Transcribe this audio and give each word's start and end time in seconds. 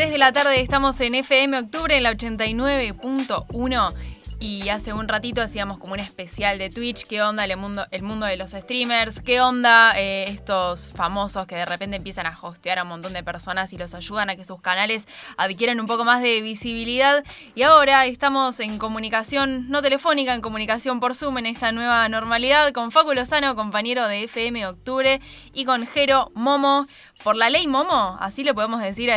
3 0.00 0.12
de 0.12 0.16
la 0.16 0.32
tarde 0.32 0.62
estamos 0.62 0.98
en 1.02 1.14
FM 1.14 1.58
Octubre 1.58 1.94
en 1.94 2.04
la 2.04 2.12
89.1 2.12 3.94
y 4.40 4.70
hace 4.70 4.94
un 4.94 5.06
ratito 5.06 5.42
hacíamos 5.42 5.76
como 5.76 5.92
un 5.92 6.00
especial 6.00 6.58
de 6.58 6.70
Twitch, 6.70 7.06
qué 7.06 7.22
onda 7.22 7.44
el 7.44 7.56
mundo, 7.58 7.86
el 7.90 8.02
mundo 8.02 8.24
de 8.24 8.38
los 8.38 8.52
streamers, 8.52 9.20
qué 9.20 9.42
onda 9.42 9.92
eh, 9.98 10.24
estos 10.28 10.88
famosos 10.88 11.46
que 11.46 11.56
de 11.56 11.66
repente 11.66 11.98
empiezan 11.98 12.26
a 12.26 12.34
hostear 12.40 12.78
a 12.78 12.84
un 12.84 12.88
montón 12.88 13.12
de 13.12 13.22
personas 13.22 13.72
y 13.74 13.78
los 13.78 13.94
ayudan 13.94 14.30
a 14.30 14.36
que 14.36 14.46
sus 14.46 14.62
canales 14.62 15.06
adquieran 15.36 15.78
un 15.78 15.86
poco 15.86 16.06
más 16.06 16.22
de 16.22 16.40
visibilidad. 16.40 17.22
Y 17.54 17.62
ahora 17.62 18.06
estamos 18.06 18.60
en 18.60 18.78
comunicación, 18.78 19.68
no 19.68 19.82
telefónica, 19.82 20.34
en 20.34 20.40
comunicación 20.40 21.00
por 21.00 21.14
Zoom 21.14 21.36
en 21.36 21.46
esta 21.46 21.70
nueva 21.70 22.08
normalidad 22.08 22.72
con 22.72 22.92
Facu 22.92 23.12
Lozano, 23.12 23.54
compañero 23.54 24.08
de 24.08 24.24
FM 24.24 24.66
Octubre, 24.66 25.20
y 25.52 25.66
con 25.66 25.86
Jero 25.86 26.32
Momo. 26.34 26.86
Por 27.22 27.36
la 27.36 27.50
ley 27.50 27.66
Momo, 27.66 28.16
así 28.18 28.42
le 28.42 28.54
podemos 28.54 28.80
decir 28.80 29.10
a 29.10 29.16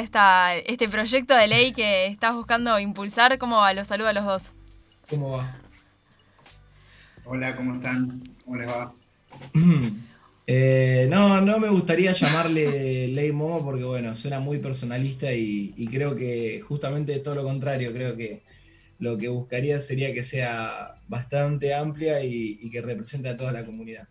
este 0.56 0.90
proyecto 0.90 1.34
de 1.34 1.48
ley 1.48 1.72
que 1.72 2.08
estás 2.08 2.36
buscando 2.36 2.78
impulsar. 2.78 3.38
¿Cómo 3.38 3.58
va? 3.58 3.74
Los 3.74 3.88
saludo 3.88 4.10
a 4.10 4.14
los 4.14 4.26
dos. 4.26 4.63
¿Cómo 5.10 5.38
va? 5.38 5.58
Hola, 7.26 7.56
¿cómo 7.56 7.76
están? 7.76 8.22
¿Cómo 8.44 8.58
les 8.58 8.68
va? 8.68 8.94
Eh, 10.46 11.08
no, 11.10 11.40
no 11.40 11.58
me 11.58 11.70
gustaría 11.70 12.12
llamarle 12.12 13.08
ley 13.08 13.32
Momo 13.32 13.64
porque, 13.64 13.86
bueno, 13.86 14.14
suena 14.14 14.42
muy 14.42 14.58
personalista 14.58 15.32
y, 15.32 15.88
creo 15.90 16.18
que 16.18 16.60
justamente 16.68 17.18
todo 17.20 17.36
lo 17.36 17.44
contrario, 17.44 17.94
creo 17.94 18.18
que 18.18 18.44
lo 19.00 19.18
que 19.18 19.30
buscaría 19.30 19.80
sería 19.80 20.14
que 20.14 20.22
sea 20.22 20.96
bastante 21.08 21.74
amplia 21.74 22.22
y, 22.26 22.70
que 22.70 22.82
represente 22.82 23.30
a 23.30 23.38
toda 23.38 23.54
la 23.54 23.64
comunidad. 23.64 24.06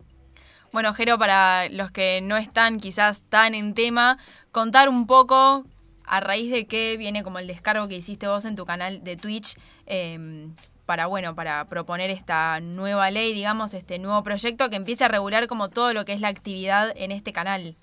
Bueno, 0.71 0.95
Jero, 0.95 1.19
para 1.19 1.69
los 1.69 1.91
que 1.91 2.19
no 2.21 2.35
están 2.35 2.79
quizás 2.79 3.21
tan 3.29 3.53
en 3.53 3.75
tema, 3.75 4.17
contar 4.51 4.89
un 4.89 5.05
poco 5.05 5.67
a 6.03 6.19
raíz 6.19 6.51
de 6.51 6.65
qué 6.65 6.97
viene 6.97 7.21
como 7.21 7.37
el 7.37 7.45
descargo 7.45 7.87
que 7.87 7.97
hiciste 7.97 8.27
vos 8.27 8.45
en 8.45 8.55
tu 8.55 8.65
canal 8.65 9.03
de 9.03 9.17
Twitch 9.17 9.55
eh, 9.85 10.47
para, 10.85 11.05
bueno, 11.05 11.35
para 11.35 11.65
proponer 11.65 12.09
esta 12.09 12.59
nueva 12.59 13.09
ley, 13.11 13.33
digamos, 13.33 13.73
este 13.73 13.99
nuevo 13.99 14.21
proyecto 14.23 14.69
que 14.69 14.75
empiece 14.75 15.03
a 15.03 15.07
regular 15.07 15.47
como 15.47 15.69
todo 15.69 15.93
lo 15.93 16.05
que 16.05 16.13
es 16.13 16.21
la 16.21 16.27
actividad 16.27 16.93
en 16.95 17.11
este 17.11 17.31
canal 17.31 17.77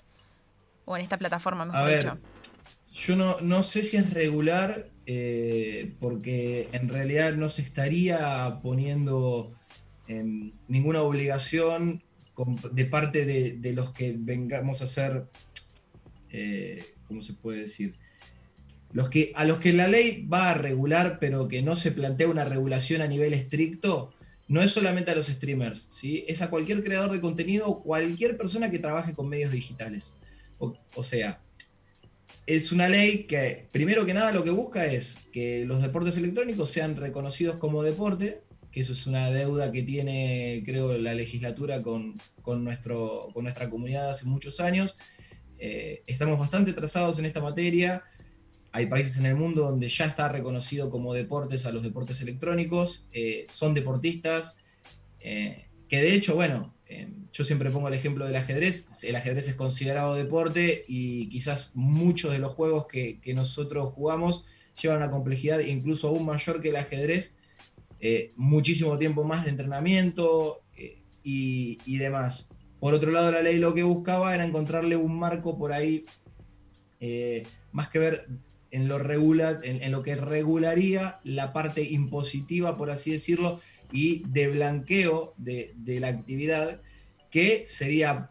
o 0.85 0.97
en 0.97 1.03
esta 1.03 1.17
plataforma, 1.17 1.65
mejor 1.65 1.81
a 1.81 1.85
ver, 1.85 2.13
Yo 2.93 3.15
no, 3.15 3.37
no 3.41 3.63
sé 3.63 3.83
si 3.83 3.97
es 3.97 4.13
regular 4.13 4.87
eh, 5.05 5.93
porque 5.99 6.69
en 6.73 6.89
realidad 6.89 7.33
no 7.33 7.49
se 7.49 7.63
estaría 7.63 8.59
poniendo 8.61 9.51
em, 10.07 10.53
ninguna 10.67 11.01
obligación 11.01 12.03
de 12.71 12.85
parte 12.85 13.25
de, 13.25 13.73
los 13.73 13.91
que 13.93 14.15
vengamos 14.17 14.81
a 14.81 14.87
ser, 14.87 15.25
eh, 16.29 16.83
¿cómo 17.07 17.21
se 17.21 17.33
puede 17.33 17.61
decir? 17.61 17.95
Los 18.93 19.09
que, 19.09 19.31
a 19.35 19.45
los 19.45 19.59
que 19.59 19.73
la 19.73 19.87
ley 19.87 20.25
va 20.25 20.51
a 20.51 20.53
regular, 20.53 21.17
pero 21.19 21.47
que 21.47 21.61
no 21.61 21.75
se 21.75 21.91
plantea 21.91 22.27
una 22.27 22.45
regulación 22.45 23.01
a 23.01 23.07
nivel 23.07 23.33
estricto, 23.33 24.13
no 24.47 24.61
es 24.61 24.71
solamente 24.71 25.11
a 25.11 25.15
los 25.15 25.27
streamers, 25.27 25.87
¿sí? 25.89 26.25
es 26.27 26.41
a 26.41 26.49
cualquier 26.49 26.83
creador 26.83 27.11
de 27.11 27.21
contenido 27.21 27.67
o 27.67 27.81
cualquier 27.81 28.37
persona 28.37 28.69
que 28.69 28.79
trabaje 28.79 29.13
con 29.13 29.29
medios 29.29 29.51
digitales. 29.51 30.15
O, 30.59 31.03
sea, 31.03 31.41
es 32.45 32.71
una 32.71 32.87
ley 32.87 33.23
que, 33.23 33.67
primero 33.71 34.05
que 34.05 34.13
nada, 34.13 34.31
lo 34.31 34.43
que 34.43 34.51
busca 34.51 34.85
es 34.85 35.17
que 35.31 35.65
los 35.65 35.81
deportes 35.81 36.17
electrónicos 36.17 36.69
sean 36.69 36.97
reconocidos 36.97 37.55
como 37.55 37.81
deporte, 37.81 38.41
que 38.71 38.81
eso 38.81 38.91
es 38.91 39.07
una 39.07 39.31
deuda 39.31 39.71
que 39.71 39.83
tiene, 39.83 40.63
creo, 40.65 40.97
la 40.97 41.13
legislatura 41.13 41.81
con, 41.81 42.19
nuestro, 42.45 43.29
con 43.33 43.45
nuestra 43.45 43.69
comunidad 43.69 44.11
hace 44.11 44.25
muchos 44.25 44.59
años. 44.59 44.97
Eh, 45.57 46.03
estamos 46.07 46.37
bastante 46.37 46.71
atrasados 46.71 47.17
en 47.19 47.25
esta 47.25 47.39
materia 47.39 48.03
hay 48.71 48.85
países 48.87 49.17
en 49.17 49.25
el 49.25 49.35
mundo 49.35 49.63
donde 49.63 49.89
ya 49.89 50.05
está 50.05 50.29
reconocido 50.29 50.89
como 50.89 51.13
deportes 51.13 51.65
a 51.65 51.71
los 51.71 51.83
deportes 51.83 52.21
electrónicos, 52.21 53.05
eh, 53.11 53.45
son 53.49 53.73
deportistas, 53.73 54.57
eh, 55.19 55.67
que 55.89 56.01
de 56.01 56.13
hecho, 56.13 56.35
bueno, 56.35 56.73
eh, 56.85 57.09
yo 57.33 57.43
siempre 57.43 57.69
pongo 57.69 57.89
el 57.89 57.93
ejemplo 57.93 58.25
del 58.25 58.35
ajedrez, 58.35 59.03
el 59.03 59.15
ajedrez 59.15 59.49
es 59.49 59.55
considerado 59.55 60.15
deporte 60.15 60.85
y 60.87 61.27
quizás 61.29 61.71
muchos 61.75 62.31
de 62.31 62.39
los 62.39 62.53
juegos 62.53 62.87
que, 62.87 63.19
nosotros 63.35 63.93
jugamos 63.93 64.45
llevan 64.81 64.97
una 64.97 65.11
complejidad 65.11 65.59
incluso 65.59 66.07
aún 66.07 66.25
mayor 66.25 66.61
que 66.61 66.69
el 66.69 66.77
ajedrez, 66.77 67.37
muchísimo 68.35 68.97
tiempo 68.97 69.23
más 69.23 69.43
de 69.43 69.51
entrenamiento 69.51 70.61
y, 71.23 71.77
y 71.85 71.97
demás. 71.97 72.49
Por 72.79 72.95
otro 72.95 73.11
lado, 73.11 73.31
la 73.31 73.43
ley 73.43 73.59
lo 73.59 73.75
que 73.75 73.83
buscaba 73.83 74.33
era 74.33 74.43
encontrarle 74.43 74.95
un 74.95 75.19
marco 75.19 75.55
por 75.57 75.71
ahí, 75.71 76.05
más 77.71 77.89
que 77.89 77.99
ver 77.99 78.27
en 78.71 78.87
lo, 78.87 78.97
regula, 78.97 79.59
en, 79.63 79.91
lo 79.91 80.01
que 80.01 80.15
regularía 80.15 81.19
la 81.23 81.53
parte 81.53 81.83
impositiva, 81.83 82.77
por 82.77 82.89
así 82.89 83.11
decirlo, 83.11 83.61
y 83.91 84.23
de 84.27 84.47
blanqueo 84.47 85.33
de, 85.37 85.73
la 85.99 86.07
actividad, 86.07 86.81
que 87.29 87.65
sería 87.67 88.29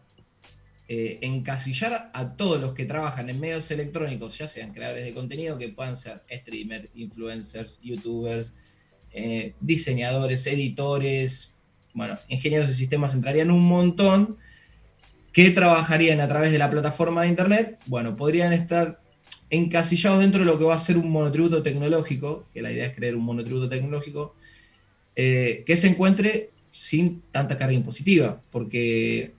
eh, 0.87 1.19
encasillar 1.21 2.11
a 2.13 2.35
todos 2.35 2.59
los 2.59 2.73
que 2.73 2.85
trabajan 2.85 3.29
en 3.29 3.39
medios 3.39 3.69
electrónicos, 3.71 4.37
ya 4.37 4.47
sean 4.47 4.73
creadores 4.73 5.05
de 5.05 5.13
contenido, 5.13 5.57
que 5.57 5.69
puedan 5.69 5.95
ser 5.95 6.23
streamers, 6.31 6.89
influencers, 6.95 7.79
youtubers, 7.81 8.53
eh, 9.13 9.53
diseñadores, 9.59 10.47
editores, 10.47 11.55
bueno, 11.93 12.17
ingenieros 12.29 12.67
de 12.67 12.73
sistemas 12.73 13.13
entrarían 13.13 13.51
un 13.51 13.63
montón 13.67 14.37
que 15.33 15.49
trabajarían 15.51 16.19
a 16.19 16.27
través 16.27 16.51
de 16.51 16.57
la 16.57 16.69
plataforma 16.69 17.23
de 17.23 17.29
Internet, 17.29 17.79
bueno, 17.85 18.15
podrían 18.15 18.53
estar 18.53 19.00
encasillados 19.51 20.21
dentro 20.21 20.39
de 20.39 20.45
lo 20.45 20.57
que 20.57 20.63
va 20.63 20.75
a 20.75 20.79
ser 20.79 20.97
un 20.97 21.11
monotributo 21.11 21.61
tecnológico, 21.61 22.45
que 22.53 22.61
la 22.61 22.71
idea 22.71 22.87
es 22.87 22.95
crear 22.95 23.15
un 23.15 23.23
monotributo 23.23 23.69
tecnológico, 23.69 24.33
eh, 25.15 25.63
que 25.67 25.77
se 25.77 25.87
encuentre 25.87 26.49
sin 26.71 27.21
tanta 27.31 27.57
carga 27.57 27.73
impositiva, 27.73 28.41
porque 28.49 29.33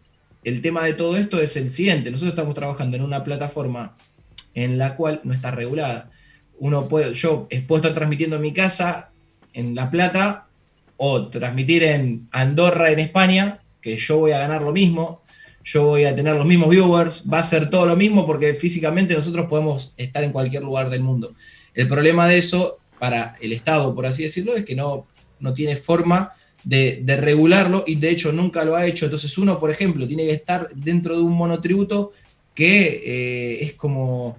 el 0.45 0.61
tema 0.61 0.85
de 0.85 0.93
todo 0.93 1.17
esto 1.17 1.41
es 1.41 1.57
el 1.57 1.71
siguiente, 1.71 2.11
nosotros 2.11 2.35
estamos 2.35 2.55
trabajando 2.55 2.97
en 2.97 3.03
una 3.03 3.25
plataforma 3.25 3.97
en 4.55 4.77
la 4.77 4.97
cual 4.97 5.21
no 5.25 5.33
está 5.33 5.51
regulada. 5.51 6.11
Uno 6.59 6.89
puede, 6.89 7.15
yo 7.15 7.49
puedo 7.67 7.81
estar 7.81 7.95
transmitiendo 7.95 8.37
en 8.37 8.43
mi 8.43 8.53
casa, 8.53 9.11
en 9.55 9.75
La 9.75 9.91
Plata, 9.91 10.47
o 10.99 11.29
transmitir 11.29 11.83
en 11.85 12.29
Andorra, 12.31 12.93
en 12.93 12.99
España, 12.99 13.61
que 13.81 13.97
yo 13.97 14.19
voy 14.19 14.33
a 14.33 14.39
ganar 14.39 14.63
lo 14.63 14.73
mismo, 14.73 15.22
yo 15.65 15.85
voy 15.85 16.05
a 16.05 16.15
tener 16.15 16.37
los 16.37 16.47
mismos 16.47 16.71
viewers, 16.71 17.25
va 17.33 17.39
a 17.39 17.43
ser 17.43 17.71
todo 17.71 17.87
lo 17.87 17.97
mismo 17.97 18.27
porque 18.27 18.55
físicamente 18.55 19.15
nosotros 19.15 19.47
podemos 19.47 19.95
estar 19.97 20.25
en 20.25 20.33
cualquier 20.33 20.63
lugar 20.63 20.91
del 20.91 21.03
mundo. 21.03 21.35
El 21.75 21.89
problema 21.89 22.27
de 22.27 22.39
eso 22.39 22.79
para 22.99 23.37
el 23.41 23.53
Estado, 23.53 23.95
por 23.95 24.07
así 24.07 24.23
decirlo, 24.23 24.55
es 24.55 24.65
que 24.65 24.75
no, 24.75 25.07
no 25.41 25.55
tiene 25.55 25.77
forma 25.77 26.33
de, 26.65 27.03
regularlo 27.21 27.85
y 27.87 27.97
de 27.97 28.11
hecho 28.11 28.33
nunca 28.33 28.65
lo 28.65 28.77
ha 28.77 28.87
hecho. 28.87 29.07
Entonces 29.07 29.37
uno, 29.39 29.59
por 29.59 29.71
ejemplo, 29.71 30.07
tiene 30.07 30.25
que 30.25 30.33
estar 30.33 30.69
dentro 30.75 31.17
de 31.17 31.23
un 31.23 31.33
monotributo 31.33 32.13
que 32.55 33.03
eh, 33.05 33.65
es 33.65 33.73
como, 33.75 34.37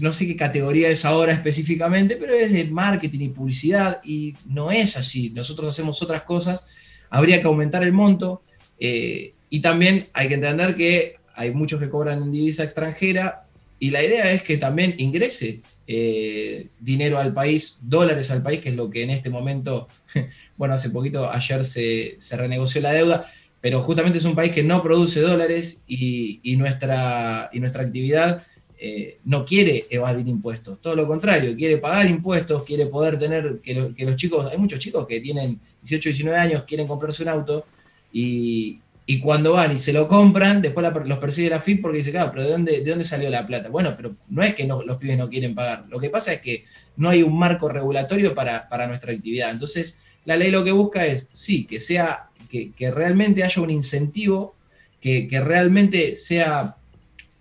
no 0.00 0.12
sé 0.12 0.26
qué 0.26 0.36
categoría 0.36 0.88
es 0.88 1.04
ahora 1.04 1.32
específicamente, 1.32 2.16
pero 2.16 2.32
es 2.34 2.52
de 2.52 2.64
marketing 2.66 3.20
y 3.20 3.28
publicidad 3.28 4.00
y 4.04 4.34
no 4.46 4.70
es 4.70 4.96
así. 4.96 5.30
Nosotros 5.30 5.68
hacemos 5.68 6.00
otras 6.02 6.22
cosas, 6.22 6.66
habría 7.10 7.40
que 7.40 7.48
aumentar 7.48 7.82
el 7.82 7.92
monto. 7.92 8.42
Eh, 8.78 9.34
y 9.50 9.60
también 9.60 10.08
hay 10.12 10.28
que 10.28 10.34
entender 10.34 10.74
que 10.76 11.16
hay 11.34 11.52
muchos 11.52 11.80
que 11.80 11.88
cobran 11.88 12.22
en 12.22 12.32
divisa 12.32 12.64
extranjera 12.64 13.46
y 13.78 13.90
la 13.90 14.02
idea 14.02 14.32
es 14.32 14.42
que 14.42 14.58
también 14.58 14.94
ingrese 14.98 15.60
eh, 15.86 16.66
dinero 16.80 17.18
al 17.18 17.32
país, 17.32 17.78
dólares 17.80 18.30
al 18.30 18.42
país, 18.42 18.60
que 18.60 18.70
es 18.70 18.74
lo 18.76 18.90
que 18.90 19.02
en 19.02 19.10
este 19.10 19.30
momento, 19.30 19.88
bueno, 20.56 20.74
hace 20.74 20.90
poquito, 20.90 21.30
ayer 21.30 21.64
se, 21.64 22.18
renegoció 22.32 22.80
la 22.80 22.92
deuda, 22.92 23.24
pero 23.60 23.80
justamente 23.80 24.18
es 24.18 24.24
un 24.24 24.34
país 24.34 24.52
que 24.52 24.62
no 24.62 24.82
produce 24.82 25.20
dólares 25.20 25.84
y, 25.86 26.56
nuestra, 26.56 27.50
y 27.52 27.60
nuestra 27.60 27.82
actividad 27.84 28.42
eh, 28.78 29.18
no 29.24 29.44
quiere 29.44 29.86
evadir 29.90 30.28
impuestos, 30.28 30.80
todo 30.80 30.94
lo 30.94 31.06
contrario, 31.06 31.56
quiere 31.56 31.78
pagar 31.78 32.08
impuestos, 32.08 32.64
quiere 32.64 32.86
poder 32.86 33.18
tener, 33.18 33.60
que 33.60 34.04
los 34.04 34.16
chicos, 34.16 34.50
hay 34.50 34.58
muchos 34.58 34.78
chicos 34.78 35.06
que 35.06 35.20
tienen 35.20 35.58
18, 35.82 36.10
19 36.10 36.38
años, 36.38 36.64
quieren 36.64 36.86
comprarse 36.86 37.22
un 37.22 37.28
auto 37.30 37.64
y, 38.12 38.80
y 39.10 39.20
cuando 39.20 39.54
van 39.54 39.74
y 39.74 39.78
se 39.78 39.94
lo 39.94 40.06
compran, 40.06 40.60
después 40.60 40.86
los 41.06 41.16
persigue 41.16 41.48
la 41.48 41.62
FIP 41.62 41.80
porque 41.80 41.96
dice, 41.96 42.10
claro, 42.10 42.30
pero 42.30 42.42
¿de 42.42 42.50
dónde, 42.50 42.80
¿de 42.82 42.90
dónde 42.90 43.06
salió 43.06 43.30
la 43.30 43.46
plata? 43.46 43.70
Bueno, 43.70 43.94
pero 43.96 44.14
no 44.28 44.42
es 44.42 44.54
que 44.54 44.66
los 44.66 44.98
pibes 44.98 45.16
no 45.16 45.30
quieren 45.30 45.54
pagar. 45.54 45.86
Lo 45.88 45.98
que 45.98 46.10
pasa 46.10 46.34
es 46.34 46.42
que 46.42 46.66
no 46.98 47.08
hay 47.08 47.22
un 47.22 47.38
marco 47.38 47.70
regulatorio 47.70 48.34
para, 48.34 48.86
nuestra 48.86 49.10
actividad. 49.14 49.50
Entonces, 49.50 49.98
la 50.26 50.36
ley 50.36 50.50
lo 50.50 50.62
que 50.62 50.72
busca 50.72 51.06
es, 51.06 51.30
sí, 51.32 51.64
que 51.64 51.80
sea, 51.80 52.28
que, 52.50 52.74
realmente 52.94 53.42
haya 53.42 53.62
un 53.62 53.70
incentivo, 53.70 54.54
que, 55.00 55.26
realmente 55.42 56.16
sea 56.16 56.76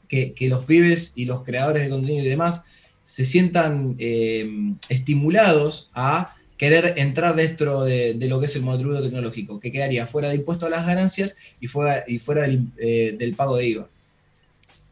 que, 0.07 0.33
los 0.49 0.63
pibes 0.63 1.17
y 1.17 1.25
los 1.25 1.43
creadores 1.43 1.83
de 1.83 1.89
contenido 1.89 2.23
y 2.23 2.29
demás 2.29 2.63
se 3.03 3.25
sientan 3.25 3.97
eh, 3.99 4.49
estimulados 4.87 5.91
a 5.93 6.33
querer 6.57 6.93
entrar 6.97 7.35
dentro 7.35 7.83
de, 7.83 8.17
lo 8.27 8.39
que 8.39 8.47
es 8.47 8.55
el 8.55 8.63
monotributo 8.63 9.01
tecnológico, 9.01 9.59
que 9.59 9.71
quedaría 9.71 10.07
fuera 10.07 10.29
de 10.29 10.35
impuesto 10.35 10.65
a 10.65 10.69
las 10.69 10.85
ganancias 10.85 11.37
y 11.59 11.67
fuera, 11.67 12.03
y 12.07 12.19
fuera 12.19 12.47
eh, 12.47 13.15
del, 13.17 13.33
pago 13.35 13.57
de 13.57 13.67
IVA. 13.67 13.87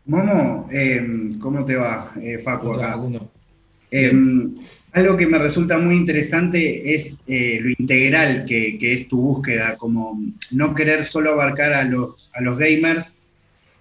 Momo, 0.06 0.70
em, 0.72 1.40
¿cómo 1.40 1.66
te 1.66 1.76
va, 1.76 2.14
eh, 2.22 2.38
Facu, 2.38 2.74
acá? 2.74 2.96
Algo 4.96 5.18
que 5.18 5.28
me 5.28 5.38
resulta 5.38 5.78
muy 5.78 5.96
interesante 5.96 6.96
es 6.96 7.18
eh, 7.28 7.60
lo 7.62 7.70
integral 7.78 8.46
que, 8.46 8.78
es 8.82 9.10
tu 9.10 9.20
búsqueda, 9.20 9.76
como 9.76 10.18
no 10.52 10.74
querer 10.74 11.04
solo 11.04 11.34
abarcar 11.34 11.74
a 11.74 11.84
los, 11.84 12.30
a 12.34 12.40
los 12.40 12.58
gamers 12.58 13.14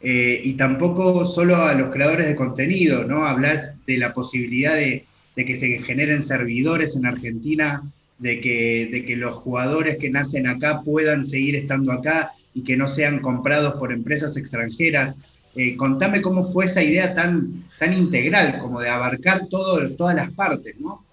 eh, 0.01 0.41
y 0.43 0.55
tampoco 0.55 1.25
solo 1.25 1.55
a 1.55 1.73
los 1.75 1.93
creadores 1.93 2.27
de 2.27 2.35
contenido, 2.35 3.05
¿no? 3.05 3.25
Hablas 3.25 3.75
de 3.87 3.97
la 3.97 4.13
posibilidad 4.13 4.75
de, 4.75 5.05
que 5.35 5.55
se 5.55 5.79
generen 5.81 6.23
servidores 6.23 6.95
en 6.97 7.07
Argentina, 7.07 7.83
de 8.19 8.41
que, 8.41 8.89
de 8.91 9.05
que 9.05 9.17
los 9.17 9.37
jugadores 9.37 9.99
que 9.99 10.11
nacen 10.11 10.47
acá 10.47 10.83
puedan 10.83 11.27
seguir 11.27 11.57
estando 11.57 11.93
acá 11.93 12.33
y 12.55 12.63
que 12.63 12.77
no 12.77 12.89
sean 12.89 13.21
comprados 13.21 13.75
por 13.75 13.93
empresas 13.93 14.37
extranjeras. 14.37 15.17
Eh, 15.57 15.77
contame 15.77 16.23
cómo 16.23 16.51
fue 16.51 16.65
esa 16.65 16.83
idea 16.83 17.15
tan, 17.15 17.65
tan 17.79 17.93
integral, 17.93 18.59
como 18.61 18.81
de 18.81 18.89
abarcar 18.89 19.49
todas 19.49 20.17
las 20.17 20.33
partes, 20.33 20.77
¿no? 20.81 21.05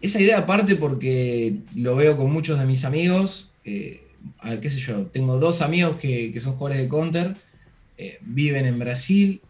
Esa 0.00 0.20
idea 0.20 0.46
parte 0.46 0.76
porque 0.76 1.58
lo 1.74 1.96
veo 1.96 2.16
con 2.16 2.32
muchos 2.32 2.58
de 2.58 2.66
mis 2.66 2.84
amigos. 2.84 3.50
Eh, 3.64 4.02
qué 4.60 4.70
sé 4.70 4.78
yo, 4.78 5.06
tengo 5.06 5.38
dos 5.38 5.62
amigos 5.62 5.96
que, 5.96 6.38
son 6.40 6.54
jugadores 6.54 6.82
de 6.82 6.88
Counter, 6.88 7.34
eh, 7.98 8.18
viven 8.20 8.66
en 8.66 8.78
Brasil. 8.78 9.40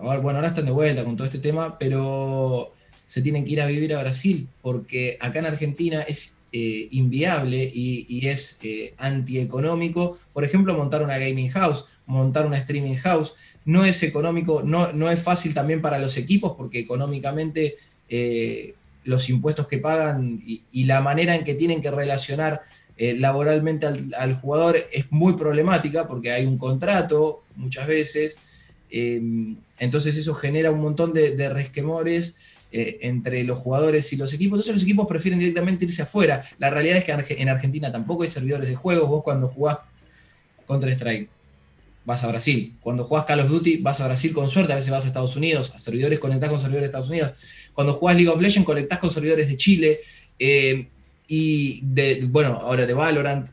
ahora, 0.00 0.20
bueno, 0.20 0.38
ahora 0.38 0.48
están 0.48 0.66
de 0.66 0.72
vuelta 0.72 1.04
con 1.04 1.16
todo 1.16 1.26
este 1.26 1.38
tema, 1.38 1.78
pero 1.78 2.72
se 3.10 3.22
tienen 3.22 3.44
que 3.44 3.50
ir 3.50 3.60
a 3.60 3.66
vivir 3.66 3.92
a 3.92 4.00
Brasil 4.00 4.46
porque 4.62 5.18
acá 5.20 5.40
en 5.40 5.46
Argentina 5.46 6.02
es 6.02 6.36
eh, 6.52 6.86
inviable 6.92 7.68
y, 7.74 8.24
es 8.24 8.60
eh, 8.62 8.94
antieconómico, 8.98 10.16
por 10.32 10.44
ejemplo, 10.44 10.76
montar 10.76 11.02
una 11.02 11.18
gaming 11.18 11.50
house, 11.50 11.86
montar 12.06 12.46
una 12.46 12.58
streaming 12.58 12.94
house. 12.94 13.34
No 13.64 13.84
es 13.84 14.04
económico, 14.04 14.62
no, 14.64 14.92
no 14.92 15.10
es 15.10 15.20
fácil 15.20 15.54
también 15.54 15.82
para 15.82 15.98
los 15.98 16.16
equipos 16.16 16.54
porque 16.56 16.78
económicamente 16.78 17.78
eh, 18.08 18.74
los 19.02 19.28
impuestos 19.28 19.66
que 19.66 19.78
pagan 19.78 20.40
y, 20.46 20.84
la 20.84 21.00
manera 21.00 21.34
en 21.34 21.42
que 21.42 21.54
tienen 21.54 21.80
que 21.80 21.90
relacionar 21.90 22.62
laboralmente 22.96 23.86
al, 23.86 24.34
jugador 24.34 24.76
es 24.92 25.10
muy 25.10 25.32
problemática 25.32 26.06
porque 26.06 26.30
hay 26.30 26.46
un 26.46 26.58
contrato 26.58 27.42
muchas 27.56 27.88
veces. 27.88 28.38
entonces 28.90 30.16
eso 30.16 30.34
genera 30.34 30.70
un 30.70 30.80
montón 30.80 31.12
de 31.12 31.48
resquemores 31.48 32.36
eh, 32.72 32.98
entre 33.02 33.44
los 33.44 33.58
jugadores 33.58 34.12
y 34.12 34.16
los 34.16 34.32
equipos. 34.32 34.56
Entonces 34.56 34.74
los 34.74 34.82
equipos 34.82 35.06
prefieren 35.06 35.38
directamente 35.38 35.84
irse 35.84 36.02
afuera. 36.02 36.44
La 36.58 36.70
realidad 36.70 36.98
es 36.98 37.04
que 37.04 37.36
en 37.40 37.48
Argentina 37.48 37.90
tampoco 37.90 38.22
hay 38.22 38.30
servidores 38.30 38.68
de 38.68 38.74
juegos. 38.74 39.08
Vos 39.08 39.22
cuando 39.22 39.48
jugás 39.48 39.78
Counter-Strike 40.66 41.28
vas 42.04 42.24
a 42.24 42.28
Brasil. 42.28 42.76
Cuando 42.80 43.04
jugás 43.04 43.24
Call 43.24 43.40
of 43.40 43.48
Duty 43.48 43.78
vas 43.78 44.00
a 44.00 44.06
Brasil 44.06 44.32
con 44.32 44.48
suerte. 44.48 44.72
A 44.72 44.76
veces 44.76 44.90
vas 44.90 45.04
a 45.04 45.08
Estados 45.08 45.36
Unidos. 45.36 45.72
A 45.74 45.78
servidores 45.78 46.18
conectás 46.18 46.48
con 46.48 46.58
servidores 46.58 46.82
de 46.82 46.86
Estados 46.86 47.10
Unidos. 47.10 47.38
Cuando 47.74 47.92
jugás 47.92 48.16
League 48.16 48.30
of 48.30 48.40
Legends 48.40 48.66
conectás 48.66 48.98
con 48.98 49.10
servidores 49.10 49.48
de 49.48 49.56
Chile. 49.56 50.00
Eh, 50.38 50.88
y 51.26 51.82
bueno, 52.26 52.54
ahora 52.54 52.86
de 52.86 52.92
Valorant. 52.92 53.50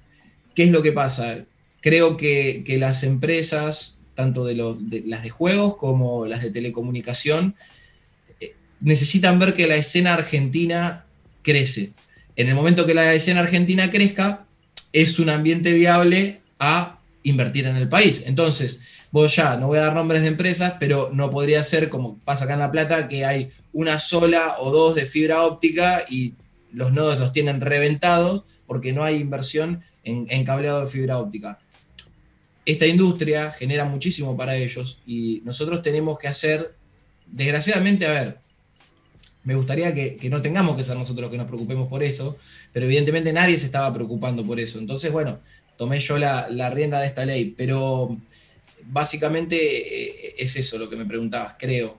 ¿Qué 0.55 0.63
es 0.63 0.71
lo 0.71 0.81
que 0.81 0.91
pasa? 0.91 1.45
Creo 1.81 2.17
que, 2.17 2.63
las 2.79 3.03
empresas, 3.03 3.99
tanto 4.15 4.43
de 4.43 4.55
las 5.05 5.21
de 5.21 5.29
juegos 5.29 5.77
como 5.77 6.25
las 6.25 6.41
de 6.41 6.49
telecomunicación, 6.49 7.55
necesitan 8.79 9.39
ver 9.39 9.53
que 9.53 9.67
la 9.67 9.75
escena 9.75 10.13
argentina 10.13 11.05
crece. 11.41 11.93
En 12.35 12.49
el 12.49 12.55
momento 12.55 12.85
que 12.85 12.93
la 12.93 13.13
escena 13.13 13.41
argentina 13.41 13.89
crezca, 13.89 14.45
es 14.93 15.19
un 15.19 15.29
ambiente 15.29 15.71
viable 15.73 16.41
a 16.59 16.99
invertir 17.23 17.67
en 17.67 17.75
el 17.75 17.89
país. 17.89 18.23
Entonces, 18.25 18.79
vos 19.11 19.35
ya, 19.35 19.57
no 19.57 19.67
voy 19.67 19.77
a 19.77 19.83
dar 19.83 19.95
nombres 19.95 20.21
de 20.21 20.27
empresas, 20.27 20.75
pero 20.79 21.09
no 21.13 21.31
podría 21.31 21.63
ser 21.63 21.89
como 21.89 22.17
pasa 22.19 22.45
acá 22.45 22.53
en 22.53 22.59
La 22.59 22.71
Plata, 22.71 23.07
que 23.07 23.25
hay 23.25 23.49
una 23.73 23.99
sola 23.99 24.55
o 24.59 24.71
dos 24.71 24.95
de 24.95 25.05
fibra 25.05 25.43
óptica 25.43 26.03
y 26.09 26.33
los 26.71 26.91
nodos 26.91 27.19
los 27.19 27.31
tienen 27.31 27.61
reventados 27.61 28.43
porque 28.65 28.93
no 28.93 29.03
hay 29.03 29.17
inversión 29.17 29.83
en, 30.03 30.27
en 30.29 30.45
cableado 30.45 30.81
de 30.81 30.91
fibra 30.91 31.17
óptica. 31.17 31.59
Esta 32.65 32.85
industria 32.85 33.51
genera 33.51 33.85
muchísimo 33.85 34.35
para 34.35 34.55
ellos 34.55 34.99
y 35.07 35.41
nosotros 35.45 35.81
tenemos 35.81 36.19
que 36.19 36.27
hacer, 36.27 36.75
desgraciadamente, 37.25 38.05
a 38.05 38.11
ver, 38.11 38.37
me 39.47 39.55
gustaría 39.55 39.95
que, 39.95 40.19
no 40.29 40.41
tengamos 40.41 40.75
que 40.75 40.83
ser 40.83 40.97
nosotros 40.97 41.21
los 41.21 41.31
que 41.31 41.37
nos 41.37 41.47
preocupemos 41.47 41.87
por 41.87 42.03
eso, 42.03 42.37
pero 42.73 42.85
evidentemente 42.85 43.31
nadie 43.31 43.57
se 43.57 43.67
estaba 43.67 43.93
preocupando 43.93 44.45
por 44.45 44.59
eso. 44.59 44.77
Entonces, 44.77 45.09
bueno, 45.09 45.39
tomé 45.77 46.01
yo 46.01 46.17
la, 46.17 46.69
rienda 46.69 46.99
de 46.99 47.07
esta 47.07 47.25
ley, 47.25 47.55
pero 47.57 48.17
básicamente 48.91 49.55
eh, 49.55 50.35
es 50.37 50.53
eso 50.57 50.77
lo 50.77 50.89
que 50.89 50.97
me 50.97 51.05
preguntabas, 51.05 51.55
creo. 51.57 51.97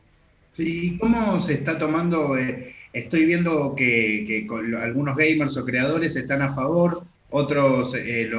Sí, 0.53 0.99
¿cómo 1.01 1.41
se 1.41 1.55
está 1.55 1.79
tomando? 1.79 2.37
Eh, 2.37 2.75
estoy 2.93 3.25
viendo 3.25 3.75
que, 3.75 4.47
algunos 4.79 5.17
gamers 5.17 5.57
o 5.57 5.65
creadores 5.65 6.17
están 6.17 6.43
a 6.43 6.55
favor, 6.55 7.03
otros 7.31 7.95
eh, 7.97 8.31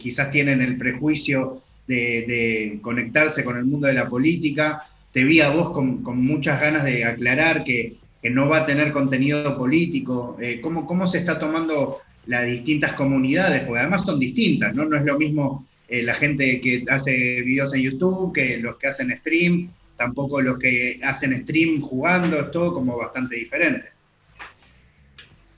quizás 0.00 0.32
tienen 0.32 0.60
el 0.60 0.76
prejuicio 0.76 1.62
de, 1.86 2.80
conectarse 2.82 3.44
con 3.44 3.56
el 3.56 3.64
mundo 3.64 3.86
de 3.86 3.94
la 3.94 4.08
política. 4.08 4.88
Te 5.12 5.22
vi 5.22 5.40
a 5.40 5.50
vos 5.50 5.70
con 5.70 6.18
muchas 6.18 6.60
ganas 6.60 6.82
de 6.82 7.04
aclarar 7.04 7.62
que 7.62 8.02
que 8.24 8.30
no 8.30 8.48
va 8.48 8.60
a 8.60 8.66
tener 8.66 8.90
contenido 8.90 9.54
político, 9.54 10.38
eh, 10.40 10.58
¿cómo, 10.62 11.06
se 11.06 11.18
está 11.18 11.38
tomando 11.38 11.98
las 12.26 12.46
distintas 12.46 12.94
comunidades, 12.94 13.64
porque 13.64 13.80
además 13.80 14.06
son 14.06 14.18
distintas, 14.18 14.74
¿no? 14.74 14.86
No 14.86 14.96
es 14.96 15.04
lo 15.04 15.18
mismo 15.18 15.66
eh, 15.88 16.02
la 16.02 16.14
gente 16.14 16.58
que 16.62 16.86
hace 16.88 17.42
videos 17.42 17.74
en 17.74 17.82
YouTube 17.82 18.32
que 18.32 18.56
los 18.56 18.78
que 18.78 18.86
hacen 18.86 19.14
stream, 19.18 19.70
tampoco 19.98 20.40
los 20.40 20.58
que 20.58 20.98
hacen 21.02 21.38
stream 21.42 21.82
jugando, 21.82 22.40
es 22.40 22.50
todo 22.50 22.72
como 22.72 22.96
bastante 22.96 23.36
diferente. 23.36 23.88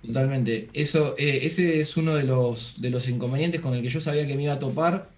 Totalmente. 0.04 0.68
Eso, 0.72 1.14
eh, 1.18 1.38
ese 1.42 1.78
es 1.78 1.96
uno 1.96 2.16
de 2.16 2.24
los, 2.24 2.80
de 2.80 2.90
los 2.90 3.08
inconvenientes 3.08 3.60
con 3.60 3.74
el 3.74 3.82
que 3.82 3.90
yo 3.90 4.00
sabía 4.00 4.26
que 4.26 4.34
me 4.34 4.42
iba 4.42 4.54
a 4.54 4.58
topar, 4.58 5.08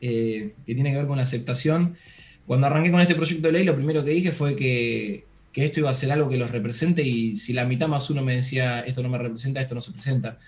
que 0.00 0.52
tiene 0.64 0.90
que 0.90 0.96
ver 0.96 1.06
con 1.06 1.16
la 1.16 1.22
aceptación. 1.22 1.96
Cuando 2.44 2.66
arranqué 2.66 2.90
con 2.90 3.00
este 3.00 3.14
proyecto 3.14 3.46
de 3.46 3.52
ley, 3.52 3.64
lo 3.64 3.76
primero 3.76 4.04
que 4.04 4.10
dije 4.10 4.32
fue 4.32 4.56
que 4.56 5.26
que 5.56 5.64
esto 5.64 5.80
iba 5.80 5.88
a 5.88 5.94
ser 5.94 6.12
algo 6.12 6.28
que 6.28 6.36
los 6.36 6.50
represente 6.50 7.02
y 7.02 7.34
si 7.36 7.54
la 7.54 7.64
mitad 7.64 7.88
más 7.88 8.10
uno 8.10 8.22
me 8.22 8.36
decía 8.36 8.80
esto 8.80 9.02
no 9.02 9.08
me 9.08 9.16
representa, 9.16 9.58
esto 9.58 9.74
no 9.74 9.80
se 9.80 9.90
presenta. 9.90 10.38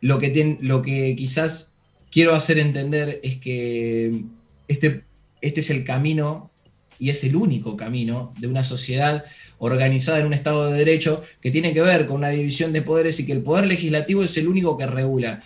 Lo 0.00 0.20
que, 0.20 0.58
lo 0.60 0.80
que 0.80 1.16
quizás 1.16 1.74
quiero 2.08 2.32
hacer 2.32 2.60
entender 2.60 3.18
es 3.24 3.38
que 3.38 4.22
este, 4.68 5.02
este 5.40 5.58
es 5.58 5.70
el 5.70 5.82
camino 5.82 6.52
y 7.00 7.10
es 7.10 7.24
el 7.24 7.34
único 7.34 7.76
camino 7.76 8.32
de 8.38 8.46
una 8.46 8.62
sociedad 8.62 9.24
organizada 9.58 10.20
en 10.20 10.26
un 10.26 10.34
Estado 10.34 10.70
de 10.70 10.78
Derecho 10.78 11.24
que 11.40 11.50
tiene 11.50 11.72
que 11.72 11.80
ver 11.80 12.06
con 12.06 12.18
una 12.18 12.28
división 12.28 12.72
de 12.72 12.82
poderes 12.82 13.18
y 13.18 13.26
que 13.26 13.32
el 13.32 13.42
poder 13.42 13.66
legislativo 13.66 14.22
es 14.22 14.36
el 14.36 14.46
único 14.46 14.76
que 14.76 14.86
regula. 14.86 15.42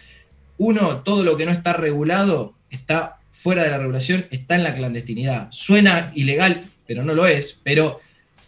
Uno, 0.58 0.98
todo 0.98 1.24
lo 1.24 1.38
que 1.38 1.46
no 1.46 1.52
está 1.52 1.72
regulado 1.72 2.58
está 2.68 3.20
fuera 3.30 3.64
de 3.64 3.70
la 3.70 3.78
regulación, 3.78 4.26
está 4.30 4.54
en 4.54 4.64
la 4.64 4.74
clandestinidad. 4.74 5.48
Suena 5.50 6.12
ilegal, 6.14 6.66
pero 6.86 7.02
no 7.04 7.14
lo 7.14 7.26
es, 7.26 7.58
pero 7.64 8.00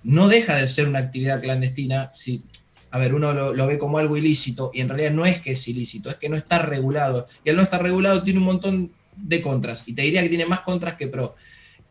no 0.04 0.28
deja 0.28 0.56
de 0.56 0.68
ser 0.68 0.88
una 0.88 0.99
actividad 0.99 1.40
clandestina 1.40 2.11
si, 2.11 2.42
a 2.90 2.99
ver, 2.99 3.14
uno 3.14 3.32
lo, 3.32 3.66
ve 3.66 3.78
como 3.78 3.99
algo 3.99 4.16
ilícito 4.16 4.71
y 4.75 4.80
en 4.80 4.88
realidad 4.88 5.12
no 5.12 5.25
es 5.26 5.40
que 5.40 5.52
es 5.52 5.68
ilícito, 5.68 6.11
es 6.11 6.16
que 6.16 6.28
no 6.28 6.37
está 6.37 6.59
regulado. 6.59 7.26
Y 7.44 7.50
al 7.50 7.56
no 7.56 7.62
estar 7.62 7.82
regulado 7.82 8.23
tiene 8.23 8.40
un 8.40 8.47
montón 8.47 8.92
de 9.16 9.40
contras 9.40 9.85
y 9.87 9.92
te 9.92 10.02
diría 10.02 10.23
que 10.23 10.28
tiene 10.28 10.47
más 10.47 10.61
contras 10.61 10.94
que 10.94 11.09
pro. 11.09 11.35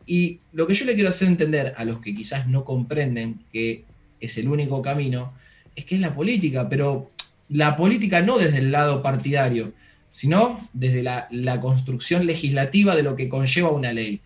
Y 0.06 0.40
lo 0.52 0.66
que 0.66 0.74
yo 0.74 0.84
le 0.84 0.94
quiero 0.94 1.08
hacer 1.08 1.28
entender 1.28 1.74
a 1.76 1.84
los 1.84 2.00
que 2.00 2.14
quizás 2.14 2.48
no 2.48 2.64
comprenden 2.64 3.44
que 3.52 3.84
es 4.20 4.36
el 4.38 4.48
único 4.48 4.82
camino, 4.82 5.32
es 5.74 5.84
que 5.84 5.94
es 5.94 6.00
la 6.00 6.14
política, 6.14 6.68
pero 6.68 7.10
la 7.48 7.76
política 7.76 8.20
no 8.20 8.38
desde 8.38 8.58
el 8.58 8.72
lado 8.72 9.02
partidario, 9.02 9.72
sino 10.10 10.68
desde 10.72 11.02
la, 11.02 11.28
la 11.30 11.60
construcción 11.60 12.26
legislativa 12.26 12.94
de 12.94 13.02
lo 13.02 13.16
que 13.16 13.28
conlleva 13.28 13.70
una 13.70 13.92
ley. 13.92 14.20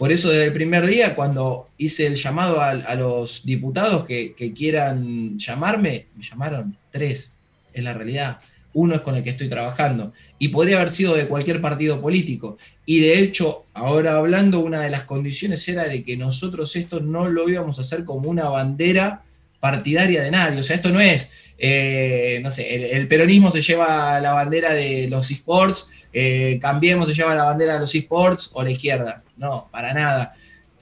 Por 0.00 0.10
eso 0.12 0.30
desde 0.30 0.46
el 0.46 0.54
primer 0.54 0.86
día, 0.86 1.14
cuando 1.14 1.68
hice 1.76 2.06
el 2.06 2.14
llamado 2.14 2.62
a, 2.62 2.94
los 2.94 3.44
diputados 3.44 4.06
que, 4.06 4.54
quieran 4.56 5.38
llamarme, 5.38 6.06
me 6.16 6.24
llamaron 6.24 6.74
tres, 6.90 7.32
en 7.74 7.84
la 7.84 7.92
realidad. 7.92 8.40
Uno 8.72 8.94
es 8.94 9.02
con 9.02 9.14
el 9.14 9.22
que 9.22 9.28
estoy 9.28 9.50
trabajando. 9.50 10.14
Y 10.38 10.48
podría 10.48 10.76
haber 10.76 10.90
sido 10.90 11.14
de 11.14 11.28
cualquier 11.28 11.60
partido 11.60 12.00
político. 12.00 12.56
Y 12.86 13.00
de 13.00 13.18
hecho, 13.18 13.66
ahora 13.74 14.16
hablando, 14.16 14.60
una 14.60 14.80
de 14.80 14.88
las 14.88 15.04
condiciones 15.04 15.68
era 15.68 15.84
de 15.84 16.02
que 16.02 16.16
nosotros 16.16 16.74
esto 16.76 17.00
no 17.00 17.28
lo 17.28 17.46
íbamos 17.50 17.78
a 17.78 17.82
hacer 17.82 18.06
como 18.06 18.30
una 18.30 18.48
bandera 18.48 19.24
partidaria 19.60 20.22
de 20.22 20.30
nadie. 20.30 20.60
O 20.60 20.64
sea, 20.64 20.76
esto 20.76 20.90
no 20.90 21.00
es, 21.00 21.30
eh, 21.58 22.40
no 22.42 22.50
sé, 22.50 22.96
el, 22.96 23.06
peronismo 23.06 23.50
se 23.50 23.62
lleva 23.62 24.20
la 24.20 24.32
bandera 24.32 24.72
de 24.72 25.06
los 25.08 25.30
esports, 25.30 25.88
eh, 26.12 26.58
Cambiemos 26.60 27.06
se 27.06 27.14
lleva 27.14 27.34
la 27.34 27.44
bandera 27.44 27.74
de 27.74 27.80
los 27.80 27.94
esports 27.94 28.50
o 28.52 28.62
la 28.62 28.70
izquierda. 28.70 29.22
No, 29.36 29.68
para 29.70 29.94
nada. 29.94 30.32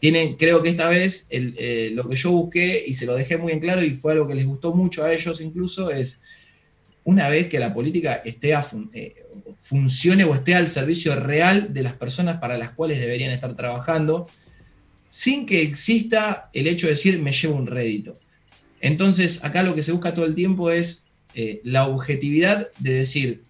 Tienen, 0.00 0.36
creo 0.36 0.62
que 0.62 0.70
esta 0.70 0.88
vez 0.88 1.26
eh, 1.30 1.90
lo 1.92 2.08
que 2.08 2.16
yo 2.16 2.30
busqué 2.30 2.84
y 2.86 2.94
se 2.94 3.04
lo 3.04 3.16
dejé 3.16 3.36
muy 3.36 3.52
en 3.52 3.60
claro 3.60 3.82
y 3.82 3.90
fue 3.90 4.12
algo 4.12 4.28
que 4.28 4.34
les 4.34 4.46
gustó 4.46 4.72
mucho 4.72 5.04
a 5.04 5.12
ellos 5.12 5.40
incluso 5.40 5.90
es 5.90 6.22
una 7.08 7.30
vez 7.30 7.48
que 7.48 7.58
la 7.58 7.72
política 7.72 8.20
esté 8.22 8.52
eh, 8.92 9.14
funcione 9.58 10.24
o 10.24 10.34
esté 10.34 10.54
al 10.54 10.68
servicio 10.68 11.16
real 11.16 11.72
de 11.72 11.82
las 11.82 11.94
personas 11.94 12.36
para 12.36 12.58
las 12.58 12.72
cuales 12.72 13.00
deberían 13.00 13.30
estar 13.30 13.56
trabajando, 13.56 14.28
sin 15.08 15.46
que 15.46 15.62
exista 15.62 16.50
el 16.52 16.66
hecho 16.66 16.86
de 16.86 16.92
decir 16.92 17.18
me 17.18 17.32
llevo 17.32 17.56
un 17.56 17.66
rédito. 17.66 18.18
Entonces, 18.80 19.44
acá 19.44 19.62
lo 19.62 19.74
que 19.74 19.82
se 19.82 19.92
busca 19.92 20.14
todo 20.14 20.24
el 20.24 20.34
tiempo 20.34 20.70
es 20.70 21.04
eh, 21.34 21.60
la 21.64 21.86
objetividad 21.86 22.68
de 22.78 22.94
decir, 22.94 23.42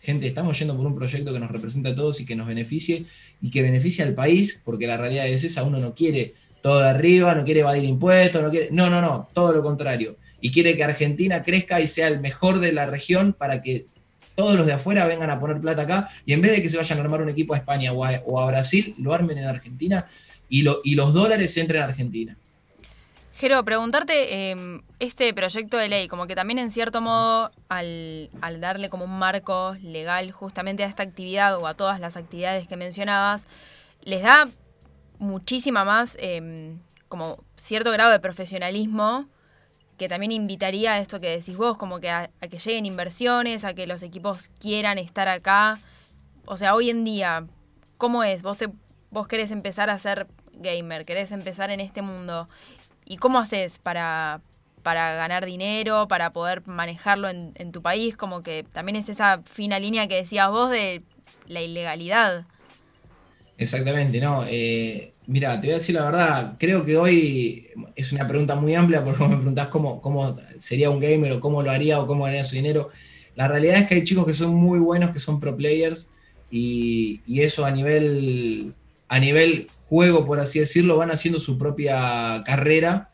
gente, 0.00 0.26
estamos 0.26 0.58
yendo 0.58 0.76
por 0.76 0.86
un 0.86 0.94
proyecto 0.94 1.32
que 1.32 1.40
nos 1.40 1.50
representa 1.50 1.90
a 1.90 1.96
todos 1.96 2.20
y 2.20 2.24
que 2.24 2.36
nos 2.36 2.46
beneficie 2.46 3.06
y 3.40 3.50
que 3.50 3.62
beneficie 3.62 4.04
al 4.04 4.14
país, 4.14 4.60
porque 4.64 4.86
la 4.86 4.96
realidad 4.96 5.26
es 5.26 5.44
esa, 5.44 5.64
uno 5.64 5.78
no 5.78 5.94
quiere 5.94 6.34
todo 6.62 6.80
de 6.80 6.88
arriba, 6.88 7.34
no 7.34 7.44
quiere 7.44 7.60
evadir 7.60 7.84
impuestos, 7.84 8.42
no 8.42 8.50
quiere, 8.50 8.68
no, 8.70 8.90
no, 8.90 9.00
no, 9.00 9.28
todo 9.34 9.52
lo 9.52 9.62
contrario. 9.62 10.16
Y 10.40 10.50
quiere 10.50 10.76
que 10.76 10.84
Argentina 10.84 11.42
crezca 11.42 11.80
y 11.80 11.86
sea 11.86 12.08
el 12.08 12.20
mejor 12.20 12.60
de 12.60 12.72
la 12.72 12.86
región 12.86 13.32
para 13.32 13.62
que 13.62 13.86
todos 14.34 14.56
los 14.56 14.66
de 14.66 14.74
afuera 14.74 15.06
vengan 15.06 15.30
a 15.30 15.40
poner 15.40 15.60
plata 15.60 15.82
acá 15.82 16.08
y 16.24 16.32
en 16.32 16.42
vez 16.42 16.52
de 16.52 16.62
que 16.62 16.68
se 16.68 16.76
vayan 16.76 16.98
a 16.98 17.02
armar 17.02 17.22
un 17.22 17.30
equipo 17.30 17.54
a 17.54 17.56
España 17.56 17.92
o 17.92 18.04
a, 18.04 18.46
Brasil, 18.46 18.94
lo 18.98 19.14
armen 19.14 19.38
en 19.38 19.46
Argentina 19.46 20.06
y, 20.48 20.62
lo, 20.62 20.80
y 20.84 20.94
los 20.94 21.14
dólares 21.14 21.56
entren 21.56 21.82
a 21.82 21.86
Argentina. 21.86 22.36
Jero, 23.38 23.62
preguntarte, 23.66 24.50
em, 24.50 24.80
este 24.98 25.34
proyecto 25.34 25.76
de 25.76 25.88
ley, 25.90 26.08
como 26.08 26.26
que 26.26 26.34
también 26.34 26.58
en 26.58 26.70
cierto 26.70 27.02
modo, 27.02 27.50
al, 27.68 28.30
darle 28.60 28.88
como 28.88 29.04
un 29.04 29.18
marco 29.18 29.76
legal 29.82 30.32
justamente 30.32 30.84
a 30.84 30.86
esta 30.86 31.02
actividad 31.02 31.58
o 31.58 31.66
a 31.66 31.74
todas 31.74 32.00
las 32.00 32.16
actividades 32.16 32.66
que 32.66 32.78
mencionabas, 32.78 33.44
les 34.02 34.22
da 34.22 34.48
muchísima 35.18 35.84
más, 35.84 36.16
em, 36.18 36.78
como 37.08 37.44
cierto 37.56 37.90
grado 37.90 38.10
de 38.10 38.20
profesionalismo 38.20 39.26
que 39.98 40.08
también 40.08 40.32
invitaría 40.32 40.92
a 40.94 40.98
esto 40.98 41.20
que 41.20 41.28
decís 41.28 41.58
vos, 41.58 41.76
como 41.76 42.00
que 42.00 42.10
a, 42.10 42.30
que 42.50 42.58
lleguen 42.58 42.86
inversiones, 42.86 43.64
a 43.64 43.74
que 43.74 43.86
los 43.86 44.02
equipos 44.02 44.48
quieran 44.60 44.96
estar 44.98 45.28
acá. 45.28 45.78
O 46.46 46.56
sea, 46.56 46.74
hoy 46.74 46.88
en 46.90 47.04
día, 47.04 47.46
¿cómo 47.98 48.24
es? 48.24 48.42
Vos, 48.42 48.58
vos 49.10 49.28
querés 49.28 49.50
empezar 49.50 49.90
a 49.90 49.98
ser 49.98 50.26
gamer, 50.54 51.04
querés 51.04 51.32
empezar 51.32 51.70
en 51.70 51.80
este 51.80 52.02
mundo. 52.02 52.48
¿Y 53.06 53.16
cómo 53.16 53.38
haces 53.38 53.78
para, 53.78 54.40
para 54.82 55.14
ganar 55.14 55.46
dinero, 55.46 56.08
para 56.08 56.30
poder 56.32 56.66
manejarlo 56.66 57.28
en, 57.28 57.72
tu 57.72 57.80
país? 57.80 58.16
Como 58.16 58.42
que 58.42 58.64
también 58.72 58.96
es 58.96 59.08
esa 59.08 59.42
fina 59.42 59.78
línea 59.78 60.08
que 60.08 60.16
decías 60.16 60.50
vos 60.50 60.70
de 60.70 61.02
la 61.46 61.62
ilegalidad. 61.62 62.44
Exactamente, 63.56 64.20
no. 64.20 64.44
Eh, 64.46 65.12
mira, 65.26 65.60
te 65.60 65.68
voy 65.68 65.74
a 65.74 65.78
decir 65.78 65.94
la 65.94 66.04
verdad, 66.04 66.56
creo 66.58 66.84
que 66.84 66.98
hoy 66.98 67.68
es 67.94 68.12
una 68.12 68.26
pregunta 68.26 68.56
muy 68.56 68.74
amplia 68.74 69.02
porque 69.04 69.24
me 69.24 69.36
preguntás 69.36 69.68
cómo, 69.68 70.02
cómo 70.02 70.36
sería 70.58 70.90
un 70.90 71.00
gamer 71.00 71.32
o 71.32 71.40
cómo 71.40 71.62
lo 71.62 71.70
haría 71.70 72.00
o 72.00 72.06
cómo 72.06 72.24
ganaría 72.24 72.44
su 72.44 72.56
dinero. 72.56 72.90
La 73.36 73.48
realidad 73.48 73.76
es 73.76 73.86
que 73.86 73.94
hay 73.94 74.04
chicos 74.04 74.26
que 74.26 74.34
son 74.34 74.54
muy 74.54 74.78
buenos, 74.78 75.10
que 75.10 75.20
son 75.20 75.38
pro 75.40 75.56
players, 75.56 76.10
y, 76.50 77.40
eso 77.40 77.64
a 77.64 77.70
nivel, 77.70 78.74
a 79.08 79.18
nivel 79.18 79.68
juego, 79.88 80.26
por 80.26 80.40
así 80.40 80.58
decirlo, 80.58 80.96
van 80.96 81.10
haciendo 81.10 81.38
su 81.38 81.58
propia 81.58 82.42
carrera. 82.44 83.10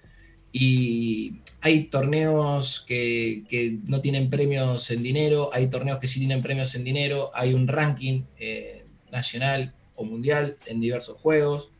Y 0.53 1.41
hay 1.61 1.85
torneos 1.85 2.85
que, 2.87 3.79
no 3.85 4.01
tienen 4.01 4.31
premios 4.31 4.91
en 4.91 5.03
dinero, 5.03 5.51
hay 5.53 5.69
torneos 5.69 5.99
que 6.01 6.09
sí 6.09 6.19
tienen 6.19 6.43
premios 6.43 6.75
en 6.75 6.85
dinero, 6.85 7.31
hay 7.35 7.55
un 7.55 7.69
ranking 7.69 8.23
eh, 8.39 8.85
nacional 9.11 9.73
o 9.95 10.05
mundial 10.05 10.57
en 10.67 10.81
diversos 10.81 11.17
juegos. 11.19 11.71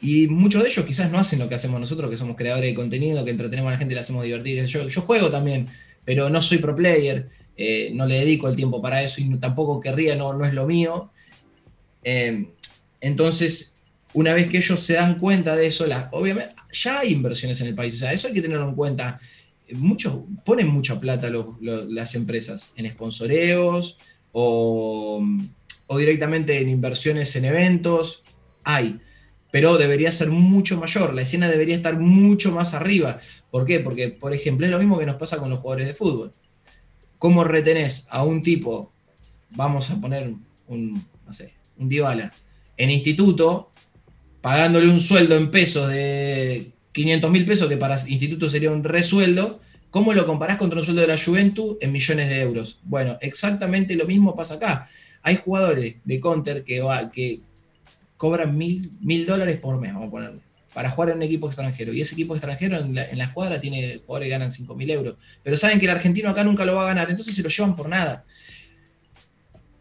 Y 0.00 0.28
muchos 0.28 0.62
de 0.62 0.68
ellos 0.68 0.84
quizás 0.84 1.10
no 1.10 1.18
hacen 1.18 1.38
lo 1.38 1.48
que 1.48 1.54
hacemos 1.54 1.80
nosotros, 1.80 2.10
que 2.10 2.16
somos 2.16 2.36
creadores 2.36 2.70
de 2.70 2.74
contenido, 2.74 3.24
que 3.24 3.30
entretenemos 3.30 3.68
a 3.70 3.72
la 3.72 3.78
gente 3.78 3.94
y 3.94 3.96
la 3.96 4.02
hacemos 4.02 4.24
divertir. 4.24 4.64
Yo, 4.66 5.02
juego 5.02 5.30
también, 5.30 5.68
pero 6.04 6.28
no 6.30 6.40
soy 6.42 6.58
pro 6.58 6.76
player, 6.76 7.28
eh, 7.56 7.90
no 7.92 8.06
le 8.06 8.16
dedico 8.20 8.48
el 8.48 8.56
tiempo 8.56 8.80
para 8.82 9.02
eso 9.02 9.20
y 9.20 9.28
tampoco 9.38 9.80
querría, 9.80 10.14
no, 10.14 10.32
no 10.34 10.44
es 10.44 10.54
lo 10.54 10.66
mío. 10.66 11.10
Eh, 12.02 12.50
entonces, 13.00 13.76
una 14.12 14.34
vez 14.34 14.48
que 14.48 14.58
ellos 14.58 14.80
se 14.80 14.94
dan 14.94 15.18
cuenta 15.18 15.54
de 15.56 15.66
eso, 15.66 15.84
obviamente 16.12 16.54
ya 16.72 17.00
hay 17.00 17.12
inversiones 17.12 17.60
en 17.60 17.68
el 17.68 17.74
país, 17.74 17.94
o 17.94 17.98
sea, 17.98 18.12
eso 18.12 18.28
hay 18.28 18.34
que 18.34 18.42
tenerlo 18.42 18.68
en 18.68 18.74
cuenta. 18.74 19.20
Muchos 19.72 20.20
ponen 20.44 20.68
mucha 20.68 21.00
plata 21.00 21.30
las 21.60 22.14
empresas 22.14 22.72
en 22.76 22.88
sponsoreos 22.90 23.98
o 24.32 25.24
directamente 25.96 26.60
en 26.60 26.68
inversiones 26.68 27.34
en 27.36 27.46
eventos, 27.46 28.22
hay, 28.64 29.00
pero 29.50 29.78
debería 29.78 30.12
ser 30.12 30.28
mucho 30.28 30.76
mayor, 30.78 31.14
la 31.14 31.22
escena 31.22 31.48
debería 31.48 31.76
estar 31.76 31.98
mucho 31.98 32.52
más 32.52 32.74
arriba. 32.74 33.18
¿Por 33.50 33.64
qué? 33.64 33.80
Porque, 33.80 34.08
por 34.08 34.34
ejemplo, 34.34 34.66
es 34.66 34.72
lo 34.72 34.78
mismo 34.78 34.98
que 34.98 35.06
nos 35.06 35.16
pasa 35.16 35.38
con 35.38 35.48
los 35.50 35.60
jugadores 35.60 35.86
de 35.86 35.94
fútbol. 35.94 36.32
¿Cómo 37.18 37.44
retenés 37.44 38.06
a 38.10 38.22
un 38.22 38.42
tipo, 38.42 38.92
vamos 39.50 39.90
a 39.90 40.00
poner 40.00 40.34
un, 40.66 41.06
no 41.24 41.32
sé, 41.32 41.54
un 41.78 41.88
en 42.76 42.90
instituto, 42.90 43.70
pagándole 44.40 44.88
un 44.88 45.00
sueldo 45.00 45.36
en 45.36 45.50
pesos 45.50 45.88
de 45.88 46.72
500 46.92 47.30
mil 47.30 47.44
pesos, 47.44 47.68
que 47.68 47.76
para 47.76 47.98
instituto 48.08 48.48
sería 48.48 48.70
un 48.70 48.84
resueldo, 48.84 49.60
¿cómo 49.90 50.12
lo 50.12 50.26
comparás 50.26 50.56
contra 50.56 50.78
un 50.78 50.84
sueldo 50.84 51.02
de 51.02 51.08
la 51.08 51.18
Juventud 51.18 51.76
en 51.80 51.92
millones 51.92 52.28
de 52.28 52.40
euros? 52.40 52.78
Bueno, 52.84 53.18
exactamente 53.20 53.94
lo 53.94 54.06
mismo 54.06 54.34
pasa 54.34 54.54
acá. 54.54 54.88
Hay 55.22 55.36
jugadores 55.36 55.96
de 56.04 56.20
Counter 56.20 56.64
que, 56.64 56.80
va, 56.80 57.10
que 57.10 57.40
cobran 58.16 58.56
mil, 58.56 58.92
mil 59.00 59.26
dólares 59.26 59.58
por 59.58 59.80
mes, 59.80 59.92
vamos 59.92 60.08
a 60.08 60.10
ponerle, 60.10 60.40
para 60.72 60.90
jugar 60.90 61.10
en 61.10 61.16
un 61.16 61.22
equipo 61.22 61.46
extranjero. 61.46 61.92
Y 61.92 62.00
ese 62.00 62.14
equipo 62.14 62.34
extranjero 62.34 62.78
en 62.78 62.94
la, 62.94 63.24
escuadra 63.24 63.60
tiene 63.60 64.00
jugadores 64.04 64.26
que 64.26 64.30
ganan 64.30 64.52
5 64.52 64.74
mil 64.74 64.90
euros. 64.90 65.16
Pero 65.42 65.56
saben 65.56 65.78
que 65.78 65.86
el 65.86 65.90
argentino 65.90 66.30
acá 66.30 66.44
nunca 66.44 66.64
lo 66.64 66.76
va 66.76 66.84
a 66.84 66.88
ganar, 66.88 67.10
entonces 67.10 67.34
se 67.34 67.42
lo 67.42 67.48
llevan 67.48 67.76
por 67.76 67.88
nada. 67.88 68.24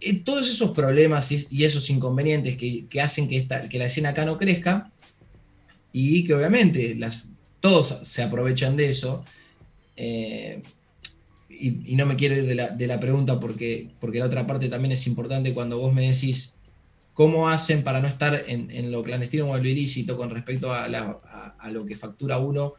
Eh, 0.05 0.21
todos 0.23 0.47
esos 0.47 0.69
problemas 0.69 1.31
y, 1.31 1.63
esos 1.63 1.89
inconvenientes 1.89 2.55
que, 2.57 3.01
hacen 3.01 3.27
que, 3.27 3.37
esta, 3.37 3.67
que 3.67 3.79
la 3.79 3.85
escena 3.85 4.09
acá 4.09 4.23
no 4.23 4.37
crezca 4.37 4.91
y 5.91 6.23
que 6.23 6.35
obviamente 6.35 6.93
las, 6.93 7.29
todos 7.59 8.01
se 8.03 8.21
aprovechan 8.21 8.77
de 8.77 8.89
eso. 8.91 9.25
Eh, 9.95 10.61
y, 11.49 11.95
no 11.95 12.05
me 12.05 12.15
quiero 12.15 12.35
ir 12.35 12.45
de 12.45 12.87
la, 12.87 12.99
pregunta 12.99 13.39
porque, 13.39 13.89
porque 13.99 14.19
la 14.19 14.27
otra 14.27 14.45
parte 14.45 14.69
también 14.69 14.91
es 14.91 15.07
importante 15.07 15.55
cuando 15.55 15.79
vos 15.79 15.91
me 15.91 16.11
decís 16.11 16.57
cómo 17.15 17.49
hacen 17.49 17.83
para 17.83 17.99
no 17.99 18.07
estar 18.07 18.43
en, 18.45 18.91
lo 18.91 19.01
clandestino 19.01 19.47
o 19.47 19.57
en 19.57 19.63
lo 19.63 19.69
ilícito 19.69 20.17
con 20.17 20.29
respecto 20.29 20.71
a, 20.71 20.87
lo 21.71 21.85
que 21.87 21.95
factura 21.95 22.37
uno. 22.37 22.75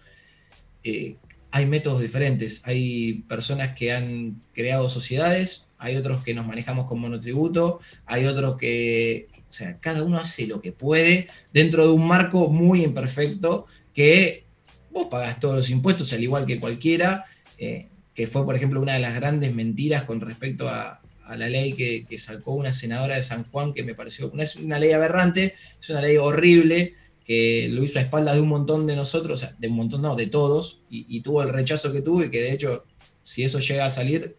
Eh, 0.84 1.16
hay 1.50 1.66
métodos 1.66 2.02
diferentes. 2.02 2.62
Hay 2.64 3.24
personas 3.26 3.74
que 3.74 3.92
han 3.92 4.40
creado 4.52 4.88
sociedades, 4.88 5.65
hay 5.78 5.96
otros 5.96 6.22
que 6.24 6.34
nos 6.34 6.46
manejamos 6.46 6.86
con 6.86 7.00
monotributo, 7.00 7.80
hay 8.04 8.26
otros 8.26 8.56
que, 8.56 9.28
o 9.48 9.52
sea, 9.52 9.78
cada 9.78 10.02
uno 10.02 10.18
hace 10.18 10.46
lo 10.46 10.60
que 10.60 10.72
puede 10.72 11.28
dentro 11.52 11.84
de 11.84 11.92
un 11.92 12.06
marco 12.06 12.48
muy 12.48 12.82
imperfecto 12.82 13.66
que 13.94 14.44
vos 14.90 15.08
pagás 15.10 15.40
todos 15.40 15.56
los 15.56 15.70
impuestos 15.70 16.12
al 16.12 16.22
igual 16.22 16.46
que 16.46 16.60
cualquiera. 16.60 17.26
Eh, 17.58 17.88
que 18.16 18.26
fue, 18.26 18.44
por 18.46 18.56
ejemplo, 18.56 18.80
una 18.80 18.94
de 18.94 19.00
las 19.00 19.14
grandes 19.14 19.54
mentiras 19.54 20.04
con 20.04 20.22
respecto 20.22 20.68
a, 20.68 21.02
la 21.36 21.48
ley 21.48 21.72
que, 21.74 22.18
sacó 22.18 22.54
una 22.54 22.72
senadora 22.72 23.16
de 23.16 23.22
San 23.22 23.44
Juan, 23.44 23.74
que 23.74 23.82
me 23.82 23.94
pareció, 23.94 24.30
una, 24.30 24.44
una 24.62 24.78
ley 24.78 24.92
aberrante, 24.92 25.54
es 25.78 25.90
una 25.90 26.00
ley 26.00 26.16
horrible, 26.16 26.94
que 27.24 27.68
lo 27.70 27.82
hizo 27.82 27.98
a 27.98 28.02
espaldas 28.02 28.36
de 28.36 28.40
un 28.40 28.48
montón 28.48 28.86
de 28.86 28.94
nosotros, 28.94 29.42
o 29.42 29.44
sea, 29.44 29.56
de 29.58 29.68
un 29.68 29.74
montón, 29.74 30.02
no, 30.02 30.14
de 30.14 30.28
todos, 30.28 30.82
y, 30.88 31.20
tuvo 31.20 31.42
el 31.42 31.48
rechazo 31.48 31.92
que 31.92 32.00
tuvo, 32.00 32.22
y 32.22 32.30
que 32.30 32.40
de 32.40 32.52
hecho, 32.52 32.84
si 33.24 33.42
eso 33.42 33.58
llega 33.58 33.84
a 33.84 33.90
salir, 33.90 34.36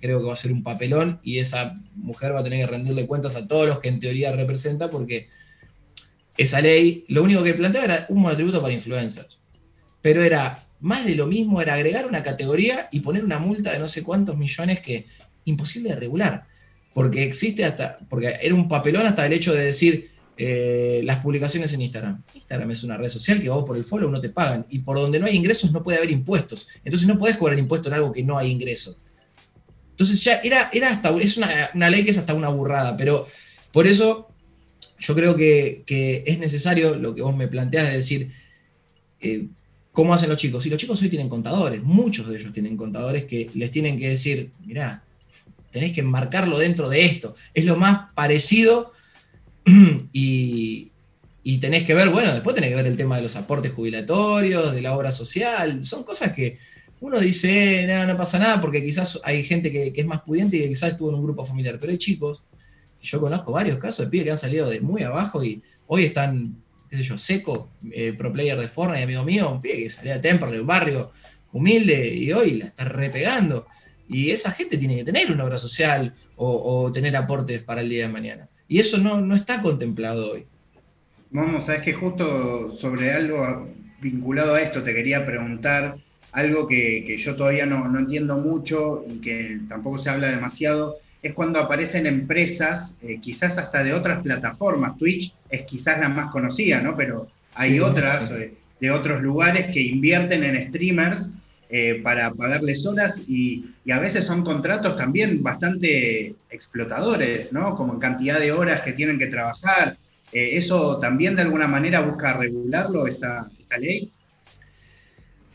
creo 0.00 0.20
que 0.20 0.26
va 0.26 0.32
a 0.32 0.36
ser 0.36 0.52
un 0.52 0.62
papelón, 0.62 1.20
y 1.22 1.38
esa 1.38 1.80
mujer 1.94 2.34
va 2.34 2.40
a 2.40 2.44
tener 2.44 2.64
que 2.64 2.70
rendirle 2.70 3.06
cuentas 3.06 3.36
a 3.36 3.46
todos 3.46 3.66
los 3.68 3.78
que 3.78 3.88
en 3.88 4.00
teoría 4.00 4.32
representa, 4.32 4.90
porque 4.90 5.28
esa 6.36 6.60
ley, 6.60 7.04
lo 7.08 7.22
único 7.22 7.42
que 7.42 7.54
planteaba 7.54 7.84
era 7.84 8.06
un 8.08 8.22
monotributo 8.22 8.60
para 8.60 8.72
influencers, 8.72 9.38
pero 10.00 10.22
era 10.22 10.66
más 10.82 11.04
de 11.04 11.14
lo 11.14 11.26
mismo 11.28 11.62
era 11.62 11.74
agregar 11.74 12.06
una 12.06 12.22
categoría 12.24 12.88
y 12.90 13.00
poner 13.00 13.24
una 13.24 13.38
multa 13.38 13.72
de 13.72 13.78
no 13.78 13.88
sé 13.88 14.02
cuántos 14.02 14.36
millones 14.36 14.80
que 14.80 15.06
imposible 15.44 15.90
de 15.90 15.96
regular. 15.96 16.44
Porque 16.92 17.22
existe 17.22 17.64
hasta, 17.64 17.98
porque 18.08 18.36
era 18.40 18.54
un 18.54 18.68
papelón 18.68 19.06
hasta 19.06 19.24
el 19.24 19.32
hecho 19.32 19.54
de 19.54 19.64
decir 19.64 20.10
eh, 20.36 21.00
las 21.04 21.18
publicaciones 21.18 21.72
en 21.72 21.82
Instagram. 21.82 22.22
Instagram 22.34 22.70
es 22.72 22.82
una 22.82 22.96
red 22.96 23.08
social 23.08 23.40
que 23.40 23.48
vos 23.48 23.64
por 23.64 23.76
el 23.76 23.84
follow 23.84 24.10
no 24.10 24.20
te 24.20 24.28
pagan 24.28 24.66
y 24.70 24.80
por 24.80 24.98
donde 24.98 25.20
no 25.20 25.26
hay 25.26 25.36
ingresos 25.36 25.70
no 25.70 25.84
puede 25.84 25.98
haber 25.98 26.10
impuestos. 26.10 26.66
Entonces 26.84 27.06
no 27.06 27.16
podés 27.16 27.36
cobrar 27.36 27.58
impuesto 27.58 27.88
en 27.88 27.94
algo 27.94 28.12
que 28.12 28.24
no 28.24 28.36
hay 28.36 28.50
ingreso. 28.50 28.96
Entonces 30.02 30.24
ya 30.24 30.40
era, 30.42 30.68
era 30.72 30.90
hasta, 30.90 31.16
es 31.20 31.36
una, 31.36 31.90
ley 31.90 32.04
que 32.04 32.10
es 32.10 32.18
hasta 32.18 32.34
una 32.34 32.48
burrada, 32.48 32.96
pero 32.96 33.28
por 33.70 33.86
eso 33.86 34.28
yo 34.98 35.14
creo 35.14 35.36
que, 35.36 35.84
es 36.26 36.38
necesario 36.38 36.96
lo 36.96 37.14
que 37.14 37.22
vos 37.22 37.36
me 37.36 37.48
planteas 37.48 37.88
de 37.88 37.96
decir, 37.96 38.32
eh, 39.20 39.46
¿Cómo 39.92 40.14
hacen 40.14 40.30
los 40.30 40.38
chicos? 40.38 40.64
Y 40.64 40.70
los 40.70 40.78
chicos 40.78 41.02
hoy 41.02 41.10
tienen 41.10 41.28
contadores, 41.28 41.82
muchos 41.82 42.26
de 42.26 42.38
ellos 42.38 42.52
tienen 42.54 42.78
contadores 42.78 43.26
que 43.26 43.50
les 43.52 43.70
tienen 43.70 43.98
que 43.98 44.08
decir, 44.08 44.50
mirá, 44.64 45.04
tenés 45.70 45.92
que 45.92 46.00
enmarcarlo 46.00 46.56
dentro 46.56 46.88
de 46.88 47.04
esto. 47.04 47.36
Es 47.52 47.66
lo 47.66 47.76
más 47.76 48.10
parecido 48.14 48.92
y, 50.12 50.90
tenés 51.60 51.84
que 51.84 51.92
ver, 51.92 52.08
bueno, 52.08 52.32
después 52.32 52.54
tenés 52.54 52.70
que 52.70 52.76
ver 52.76 52.86
el 52.86 52.96
tema 52.96 53.16
de 53.16 53.22
los 53.22 53.36
aportes 53.36 53.72
jubilatorios, 53.72 54.74
de 54.74 54.80
la 54.80 54.96
obra 54.96 55.12
social, 55.12 55.84
son 55.84 56.04
cosas 56.04 56.32
que 56.32 56.58
uno 57.02 57.18
dice, 57.18 57.82
eh, 57.82 58.06
no, 58.06 58.16
pasa 58.16 58.38
nada, 58.38 58.60
porque 58.60 58.82
quizás 58.82 59.20
hay 59.24 59.42
gente 59.42 59.70
que, 59.70 59.92
es 59.94 60.06
más 60.06 60.22
pudiente 60.22 60.56
y 60.56 60.60
que 60.60 60.68
quizás 60.68 60.92
estuvo 60.92 61.10
en 61.10 61.16
un 61.16 61.24
grupo 61.24 61.44
familiar, 61.44 61.76
pero 61.78 61.90
hay 61.90 61.98
chicos, 61.98 62.42
y 63.00 63.06
yo 63.06 63.20
conozco 63.20 63.50
varios 63.50 63.78
casos 63.78 64.06
de 64.06 64.10
pibes 64.10 64.24
que 64.24 64.30
han 64.30 64.38
salido 64.38 64.70
de 64.70 64.80
muy 64.80 65.02
abajo 65.02 65.42
y 65.42 65.60
hoy 65.88 66.04
están 66.04 66.62
qué 66.92 66.98
sé 66.98 67.04
yo, 67.04 67.16
Seco, 67.16 67.70
eh, 67.90 68.12
pro 68.12 68.30
player 68.30 68.58
de 68.58 68.68
Fortnite, 68.68 69.04
amigo 69.04 69.24
mío, 69.24 69.50
un 69.50 69.62
pibe 69.62 69.84
que 69.84 69.88
salía 69.88 70.12
de 70.12 70.20
Temperley, 70.20 70.60
un 70.60 70.66
barrio 70.66 71.10
humilde 71.50 72.14
y 72.14 72.30
hoy 72.34 72.58
la 72.58 72.66
está 72.66 72.84
repegando. 72.84 73.66
Y 74.10 74.30
esa 74.30 74.50
gente 74.50 74.76
tiene 74.76 74.96
que 74.96 75.04
tener 75.04 75.32
una 75.32 75.44
obra 75.44 75.56
social 75.56 76.14
o, 76.36 76.92
tener 76.92 77.16
aportes 77.16 77.62
para 77.62 77.80
el 77.80 77.88
día 77.88 78.06
de 78.06 78.12
mañana. 78.12 78.48
Y 78.68 78.78
eso 78.78 78.98
no, 78.98 79.22
no 79.22 79.34
está 79.34 79.62
contemplado 79.62 80.32
hoy. 80.32 80.44
Vamos, 81.30 81.64
sabes 81.64 81.80
que 81.80 81.94
justo 81.94 82.76
sobre 82.76 83.10
algo 83.10 83.68
vinculado 84.02 84.54
a 84.54 84.60
esto 84.60 84.82
te 84.82 84.92
quería 84.92 85.24
preguntar, 85.24 85.96
algo 86.32 86.66
que, 86.66 87.16
yo 87.16 87.36
todavía 87.36 87.66
no, 87.66 87.86
no, 87.88 87.98
entiendo 87.98 88.36
mucho 88.38 89.04
y 89.08 89.20
que 89.20 89.60
tampoco 89.68 89.98
se 89.98 90.10
habla 90.10 90.30
demasiado, 90.30 90.96
es 91.22 91.34
cuando 91.34 91.60
aparecen 91.60 92.06
empresas, 92.06 92.96
eh, 93.02 93.20
quizás 93.20 93.56
hasta 93.56 93.84
de 93.84 93.94
otras 93.94 94.22
plataformas. 94.22 94.98
Twitch 94.98 95.32
es 95.48 95.62
quizás 95.62 96.00
la 96.00 96.08
más 96.08 96.32
conocida, 96.32 96.80
¿no? 96.80 96.96
Pero 96.96 97.28
hay 97.54 97.78
otras 97.78 98.30
eh, 98.32 98.54
de 98.80 98.90
otros 98.90 99.22
lugares 99.22 99.72
que 99.72 99.80
invierten 99.80 100.42
en 100.42 100.68
streamers 100.68 101.30
eh, 101.70 102.00
para 102.02 102.32
pagarles 102.32 102.84
horas 102.84 103.22
y, 103.28 103.66
a 103.90 104.00
veces 104.00 104.24
son 104.24 104.42
contratos 104.42 104.96
también 104.96 105.42
bastante 105.42 106.34
explotadores, 106.50 107.52
¿no? 107.52 107.76
Como 107.76 107.94
en 107.94 108.00
cantidad 108.00 108.40
de 108.40 108.52
horas 108.52 108.80
que 108.82 108.92
tienen 108.92 109.18
que 109.18 109.26
trabajar. 109.26 109.96
¿Eso 110.32 110.98
también 110.98 111.36
de 111.36 111.42
alguna 111.42 111.68
manera 111.68 112.00
busca 112.00 112.32
regularlo 112.32 113.06
esta, 113.06 113.50
esta 113.60 113.76
ley? 113.76 114.10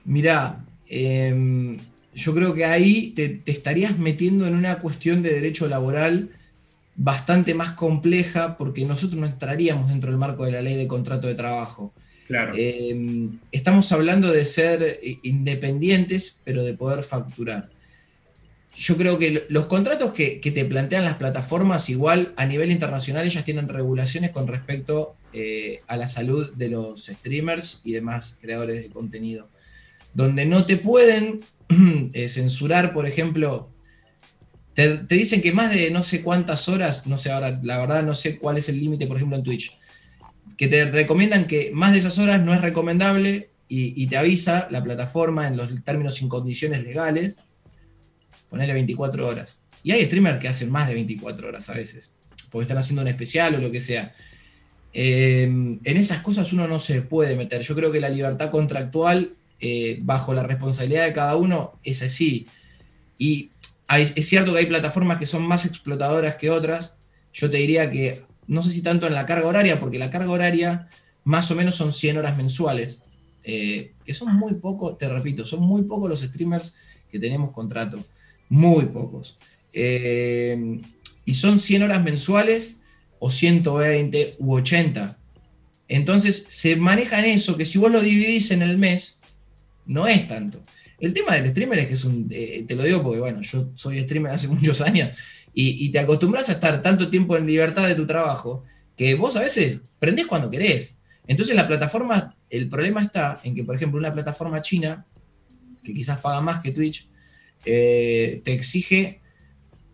Mirá, 0.06 0.60
em, 0.90 1.78
yo 2.14 2.34
creo 2.34 2.54
que 2.54 2.66
ahí 2.66 3.12
te, 3.12 3.42
estarías 3.46 3.98
metiendo 3.98 4.48
en 4.48 4.56
una 4.56 4.80
cuestión 4.80 5.22
de 5.22 5.34
derecho 5.34 5.68
laboral 5.68 6.30
bastante 6.96 7.54
más 7.54 7.74
compleja 7.74 8.58
porque 8.58 8.86
nosotros 8.86 9.20
no 9.20 9.28
entraríamos 9.28 9.90
dentro 9.90 10.10
del 10.10 10.20
marco 10.20 10.46
de 10.46 10.52
la 10.52 10.62
ley 10.62 10.76
de 10.76 10.88
contrato 10.88 11.28
de 11.28 11.36
trabajo. 11.36 11.94
Claro. 12.28 12.54
Em, 12.58 13.40
estamos 13.52 13.92
hablando 13.92 14.32
de 14.32 14.44
ser 14.46 15.00
independientes, 15.24 16.40
pero 16.44 16.64
de 16.64 16.74
poder 16.74 17.04
facturar. 17.04 17.70
Yo 18.78 18.96
creo 18.96 19.18
que 19.18 19.48
los 19.50 19.66
contratos 19.66 20.14
que, 20.14 20.40
te 20.40 20.66
plantean 20.66 21.04
las 21.04 21.16
plataformas, 21.16 21.90
igual 21.90 22.34
a 22.36 22.46
nivel 22.46 22.72
internacional, 22.72 23.26
ellas 23.26 23.44
tienen 23.44 23.68
regulaciones 23.68 24.30
con 24.30 24.46
respecto 24.46 25.16
eh, 25.34 25.82
a 25.88 25.98
la 25.98 26.08
salud 26.08 26.54
de 26.54 26.70
los 26.70 27.08
streamers 27.08 27.82
y 27.84 27.94
demás 27.94 28.38
creadores 28.40 28.84
de 28.84 28.90
contenido, 28.90 29.50
donde 30.14 30.46
no 30.46 30.66
te 30.66 30.78
pueden 30.78 31.42
Eh, 32.14 32.30
censurar, 32.30 32.94
por 32.94 33.06
ejemplo, 33.06 33.70
te, 34.74 34.98
dicen 35.10 35.42
que 35.42 35.52
más 35.52 35.74
de 35.74 35.92
no 35.92 36.04
sé 36.04 36.22
cuántas 36.22 36.70
horas, 36.70 37.08
no 37.08 37.18
sé 37.18 37.32
ahora, 37.32 37.60
la 37.64 37.78
verdad 37.78 38.04
no 38.04 38.16
sé 38.16 38.38
cuál 38.38 38.58
es 38.58 38.70
el 38.70 38.80
límite, 38.80 39.08
por 39.08 39.18
ejemplo, 39.18 39.38
en 39.38 39.44
Twitch, 39.44 39.72
que 40.56 40.68
te 40.68 40.86
recomiendan 40.86 41.46
que 41.46 41.72
más 41.74 41.92
de 41.92 42.00
esas 42.00 42.18
horas 42.20 42.42
no 42.42 42.54
es 42.54 42.62
recomendable 42.62 43.50
y, 43.70 44.08
te 44.08 44.16
avisa 44.16 44.70
la 44.72 44.82
plataforma 44.82 45.46
en 45.46 45.58
los 45.58 45.72
términos 45.84 46.22
y 46.22 46.28
condiciones 46.30 46.84
legales, 46.84 47.38
ponerle 48.50 48.74
24 48.74 49.28
horas. 49.28 49.60
Y 49.84 49.92
hay 49.92 50.06
streamers 50.06 50.40
que 50.40 50.48
hacen 50.48 50.72
más 50.72 50.88
de 50.88 50.94
24 50.94 51.50
horas 51.50 51.70
a 51.70 51.74
veces, 51.74 52.12
porque 52.50 52.64
están 52.64 52.78
haciendo 52.78 53.02
un 53.02 53.10
especial 53.10 53.56
o 53.56 53.58
lo 53.60 53.72
que 53.72 53.82
sea. 53.82 54.16
Eh, 54.94 55.44
en 55.44 55.98
esas 55.98 56.20
cosas 56.20 56.54
uno 56.54 56.66
no 56.66 56.80
se 56.80 57.02
puede 57.02 57.36
meter. 57.36 57.62
Yo 57.62 57.76
creo 57.76 57.92
que 57.92 58.00
la 58.00 58.10
libertad 58.10 58.52
contractual 58.52 59.34
eh, 59.60 60.00
bajo 60.02 60.34
la 60.34 60.44
responsabilidad 60.44 61.06
de 61.06 61.14
cada 61.14 61.36
uno, 61.36 61.80
es 61.84 62.04
así. 62.04 62.48
Y 63.18 63.52
es 63.90 64.28
cierto 64.28 64.54
que 64.54 64.60
hay 64.60 64.66
plataformas 64.66 65.18
que 65.18 65.26
son 65.26 65.44
más 65.44 65.66
explotadoras 65.66 66.36
que 66.36 66.50
otras. 66.50 66.96
Yo 67.34 67.50
te 67.50 67.58
diría 67.58 67.90
que, 67.90 68.24
no 68.48 68.64
sé 68.64 68.72
si 68.72 68.82
tanto 68.82 69.08
en 69.08 69.14
la 69.14 69.26
carga 69.26 69.48
horaria, 69.48 69.80
porque 69.80 70.00
la 70.00 70.12
carga 70.12 70.32
horaria 70.32 70.88
más 71.24 71.50
o 71.52 71.56
menos 71.56 71.76
son 71.76 71.92
100 71.92 72.18
horas 72.18 72.38
mensuales, 72.38 73.04
eh, 73.44 73.94
que 74.06 74.14
son 74.14 74.36
muy 74.36 74.56
pocos, 74.56 74.98
te 74.98 75.10
repito, 75.10 75.44
son 75.44 75.62
muy 75.62 75.84
pocos 75.84 76.10
los 76.10 76.22
streamers 76.22 76.76
que 77.12 77.20
tenemos 77.20 77.52
contrato, 77.52 78.04
muy 78.50 78.86
pocos. 78.86 79.38
Eh, 79.74 80.82
y 81.26 81.36
son 81.36 81.60
100 81.60 81.84
horas 81.84 82.04
mensuales 82.04 82.82
o 83.20 83.32
120 83.32 84.36
u 84.40 84.56
80. 84.56 85.18
Entonces 85.88 86.46
se 86.48 86.76
maneja 86.76 87.20
en 87.20 87.26
eso, 87.26 87.58
que 87.58 87.66
si 87.66 87.78
vos 87.78 87.92
lo 87.92 88.02
dividís 88.02 88.52
en 88.52 88.62
el 88.62 88.78
mes, 88.78 89.17
no 89.88 90.08
es 90.08 90.28
tanto. 90.28 90.62
El 91.00 91.14
tema 91.14 91.36
del 91.36 91.50
streamer 91.50 91.80
es 91.80 91.88
que 91.88 91.94
es 91.94 92.04
un, 92.06 92.28
eh, 92.32 92.66
te 92.68 92.76
lo 92.76 92.84
digo 92.84 93.04
porque, 93.04 93.20
bueno, 93.20 93.42
yo 93.42 93.72
soy 93.76 94.02
streamer 94.02 94.32
hace 94.32 94.48
muchos 94.48 94.82
años 94.82 95.18
y, 95.54 95.90
te 95.90 95.98
acostumbras 95.98 96.50
a 96.50 96.54
estar 96.54 96.84
tanto 96.84 97.10
tiempo 97.10 97.36
en 97.36 97.48
libertad 97.48 97.88
de 97.88 97.96
tu 97.96 98.06
trabajo 98.06 98.64
que 98.96 99.16
vos 99.16 99.36
a 99.36 99.42
veces 99.42 99.82
prendés 99.98 100.28
cuando 100.28 100.52
querés. 100.52 100.98
Entonces 101.26 101.56
la 101.56 101.68
plataforma, 101.68 102.36
el 102.50 102.70
problema 102.70 103.02
está 103.02 103.42
en 103.44 103.56
que, 103.56 103.64
por 103.64 103.76
ejemplo, 103.76 103.98
una 104.00 104.14
plataforma 104.14 104.62
china, 104.62 105.06
que 105.84 105.96
quizás 105.96 106.20
paga 106.20 106.42
más 106.42 106.62
que 106.62 106.72
Twitch, 106.72 107.08
eh, 107.66 108.42
te 108.46 108.54
exige 108.54 109.20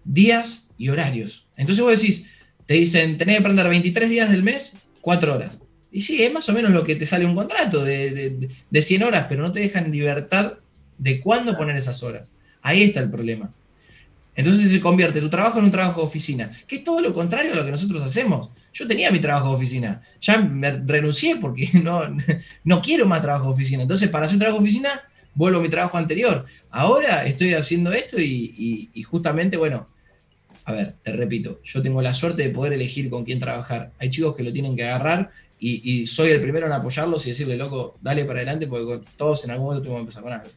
días 0.03 0.69
y 0.77 0.89
horarios. 0.89 1.47
Entonces 1.55 1.81
vos 1.81 1.97
decís, 1.97 2.25
te 2.65 2.73
dicen, 2.73 3.17
tenés 3.17 3.37
que 3.37 3.43
prender 3.43 3.69
23 3.69 4.09
días 4.09 4.29
del 4.31 4.43
mes, 4.43 4.77
4 4.99 5.33
horas. 5.33 5.59
Y 5.93 6.01
sí, 6.01 6.23
es 6.23 6.33
más 6.33 6.49
o 6.49 6.53
menos 6.53 6.71
lo 6.71 6.83
que 6.83 6.95
te 6.95 7.05
sale 7.05 7.23
un 7.23 7.35
contrato 7.35 7.85
de, 7.85 8.49
100 8.73 9.03
horas, 9.03 9.27
pero 9.29 9.43
no 9.43 9.51
te 9.51 9.59
dejan 9.59 9.91
libertad 9.91 10.53
de 10.97 11.21
cuándo 11.21 11.55
poner 11.55 11.75
esas 11.75 12.01
horas. 12.01 12.33
Ahí 12.63 12.81
está 12.81 12.99
el 12.99 13.11
problema. 13.11 13.51
Entonces 14.35 14.71
se 14.71 14.81
convierte 14.81 15.21
tu 15.21 15.29
trabajo 15.29 15.59
en 15.59 15.65
un 15.65 15.71
trabajo 15.71 16.01
de 16.01 16.07
oficina, 16.07 16.51
que 16.65 16.77
es 16.77 16.83
todo 16.83 16.99
lo 16.99 17.13
contrario 17.13 17.53
a 17.53 17.55
lo 17.55 17.63
que 17.63 17.69
nosotros 17.69 18.01
hacemos. 18.01 18.49
Yo 18.73 18.87
tenía 18.87 19.11
mi 19.11 19.19
trabajo 19.19 19.49
de 19.49 19.55
oficina, 19.55 20.01
ya 20.19 20.39
me 20.39 20.71
renuncié 20.71 21.35
porque 21.35 21.69
no, 21.83 22.01
no 22.63 22.81
quiero 22.81 23.05
más 23.05 23.21
trabajo 23.21 23.45
de 23.45 23.51
oficina. 23.51 23.83
Entonces, 23.83 24.09
para 24.09 24.25
hacer 24.25 24.37
un 24.37 24.39
trabajo 24.39 24.59
de 24.59 24.67
oficina, 24.67 24.99
vuelvo 25.35 25.59
a 25.59 25.61
mi 25.61 25.69
trabajo 25.69 25.99
anterior. 25.99 26.47
Ahora 26.71 27.23
estoy 27.27 27.53
haciendo 27.53 27.93
esto 27.93 28.19
y, 28.19 28.89
y 28.91 29.03
justamente, 29.03 29.57
bueno, 29.57 29.87
a 30.65 30.71
ver, 30.71 30.95
te 31.03 31.11
repito, 31.11 31.59
yo 31.63 31.83
tengo 31.83 32.01
la 32.01 32.15
suerte 32.15 32.41
de 32.41 32.49
poder 32.49 32.73
elegir 32.73 33.11
con 33.11 33.25
quién 33.25 33.39
trabajar. 33.39 33.91
Hay 33.99 34.09
chicos 34.09 34.35
que 34.35 34.43
lo 34.43 34.51
tienen 34.51 34.75
que 34.75 34.85
agarrar 34.85 35.29
y, 35.65 36.05
soy 36.07 36.31
el 36.31 36.41
primero 36.41 36.65
en 36.65 36.73
apoyarlos 36.73 37.25
y 37.25 37.29
decirle, 37.29 37.55
loco, 37.55 37.95
dale 38.01 38.25
para 38.25 38.39
adelante 38.39 38.67
porque 38.67 39.01
todos 39.15 39.45
en 39.45 39.51
algún 39.51 39.67
momento 39.67 39.83
tuvimos 39.83 39.99
que 39.99 40.01
empezar 40.01 40.23
con 40.23 40.33
algo. 40.33 40.49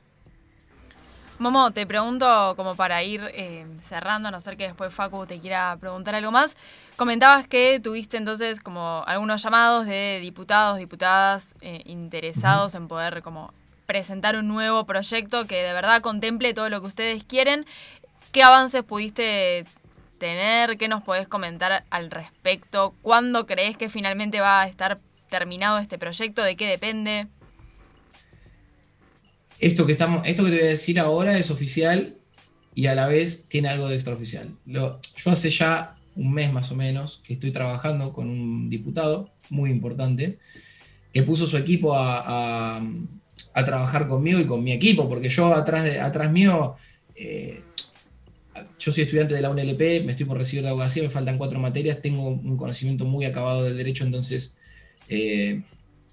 Momo, 1.38 1.70
te 1.70 1.86
pregunto 1.86 2.54
como 2.56 2.74
para 2.76 3.02
ir 3.04 3.22
eh, 3.34 3.66
cerrando, 3.82 4.28
a 4.28 4.30
no 4.30 4.40
ser 4.40 4.56
que 4.56 4.64
después 4.64 4.92
Facu 4.92 5.26
te 5.26 5.38
quiera 5.38 5.76
preguntar 5.78 6.14
algo 6.14 6.32
más. 6.32 6.56
Comentabas 6.96 7.46
que 7.46 7.78
tuviste 7.78 8.16
entonces 8.16 8.58
como 8.58 9.04
algunos 9.06 9.42
llamados 9.42 9.86
de 9.86 10.18
diputados, 10.20 10.78
diputadas 10.78 11.54
eh, 11.60 11.82
interesados 11.84 12.74
en 12.74 12.88
poder 12.88 13.22
como 13.22 13.52
presentar 13.84 14.34
un 14.36 14.48
nuevo 14.48 14.86
proyecto 14.86 15.46
que 15.46 15.62
de 15.62 15.72
verdad 15.72 16.00
contemple 16.00 16.54
todo 16.54 16.70
lo 16.70 16.80
que 16.80 16.86
ustedes 16.86 17.22
quieren. 17.22 17.66
¿Qué 18.32 18.42
avances 18.42 18.82
pudiste 18.82 19.66
tener? 20.18 20.76
¿Qué 20.79 20.88
nos 20.88 21.02
podés 21.02 21.29
comentar 21.29 21.85
al 21.90 22.11
respecto? 22.11 22.94
¿Cuándo 23.02 23.46
crees 23.46 23.76
que 23.76 23.88
finalmente 23.88 24.40
va 24.40 24.62
a 24.62 24.68
estar 24.68 25.00
terminado 25.31 25.79
este 25.79 25.98
proyecto? 25.98 26.42
¿De 26.42 26.57
qué 26.57 26.66
depende? 26.66 27.26
Esto 29.59 29.87
que, 29.87 29.92
estamos, 29.92 30.26
esto 30.26 30.44
que 30.44 30.50
te 30.50 30.57
voy 30.57 30.66
a 30.66 30.70
decir 30.70 31.00
ahora 31.00 31.38
es 31.38 31.50
oficial 31.50 32.16
y 32.74 32.87
a 32.87 32.94
la 32.94 33.07
vez 33.07 33.48
tiene 33.48 33.68
algo 33.68 33.88
de 33.88 33.94
extraoficial. 33.94 34.55
Lo, 34.66 35.00
yo 35.16 35.31
hace 35.31 35.50
ya 35.50 35.96
un 36.14 36.33
mes 36.33 36.52
más 36.52 36.70
o 36.70 36.76
menos 36.76 37.22
que 37.24 37.35
estoy 37.35 37.50
trabajando 37.50 38.12
con 38.12 38.29
un 38.29 38.68
diputado 38.68 39.31
muy 39.48 39.70
importante 39.70 40.38
que 41.12 41.22
puso 41.22 41.46
su 41.46 41.57
equipo 41.57 41.94
a, 41.96 42.83
trabajar 43.64 44.07
conmigo 44.07 44.38
y 44.38 44.44
con 44.44 44.62
mi 44.62 44.72
equipo, 44.72 45.09
porque 45.09 45.31
yo 45.31 45.55
atrás, 45.55 45.85
de, 45.85 45.98
atrás 45.98 46.31
mío 46.31 46.74
eh, 47.14 47.62
yo 48.78 48.92
soy 48.92 49.04
estudiante 49.04 49.34
de 49.34 49.40
la 49.40 49.50
UNLP, 49.50 50.04
me 50.04 50.12
estoy 50.12 50.26
por 50.26 50.38
recibir 50.38 50.62
de 50.64 50.70
abogacía, 50.70 51.02
me 51.02 51.10
faltan 51.10 51.38
cuatro 51.38 51.58
materias, 51.58 52.00
tengo 52.00 52.28
un 52.28 52.56
conocimiento 52.56 53.04
muy 53.04 53.24
acabado 53.24 53.64
del 53.64 53.76
derecho, 53.76 54.04
entonces 54.04 54.56
eh, 55.08 55.62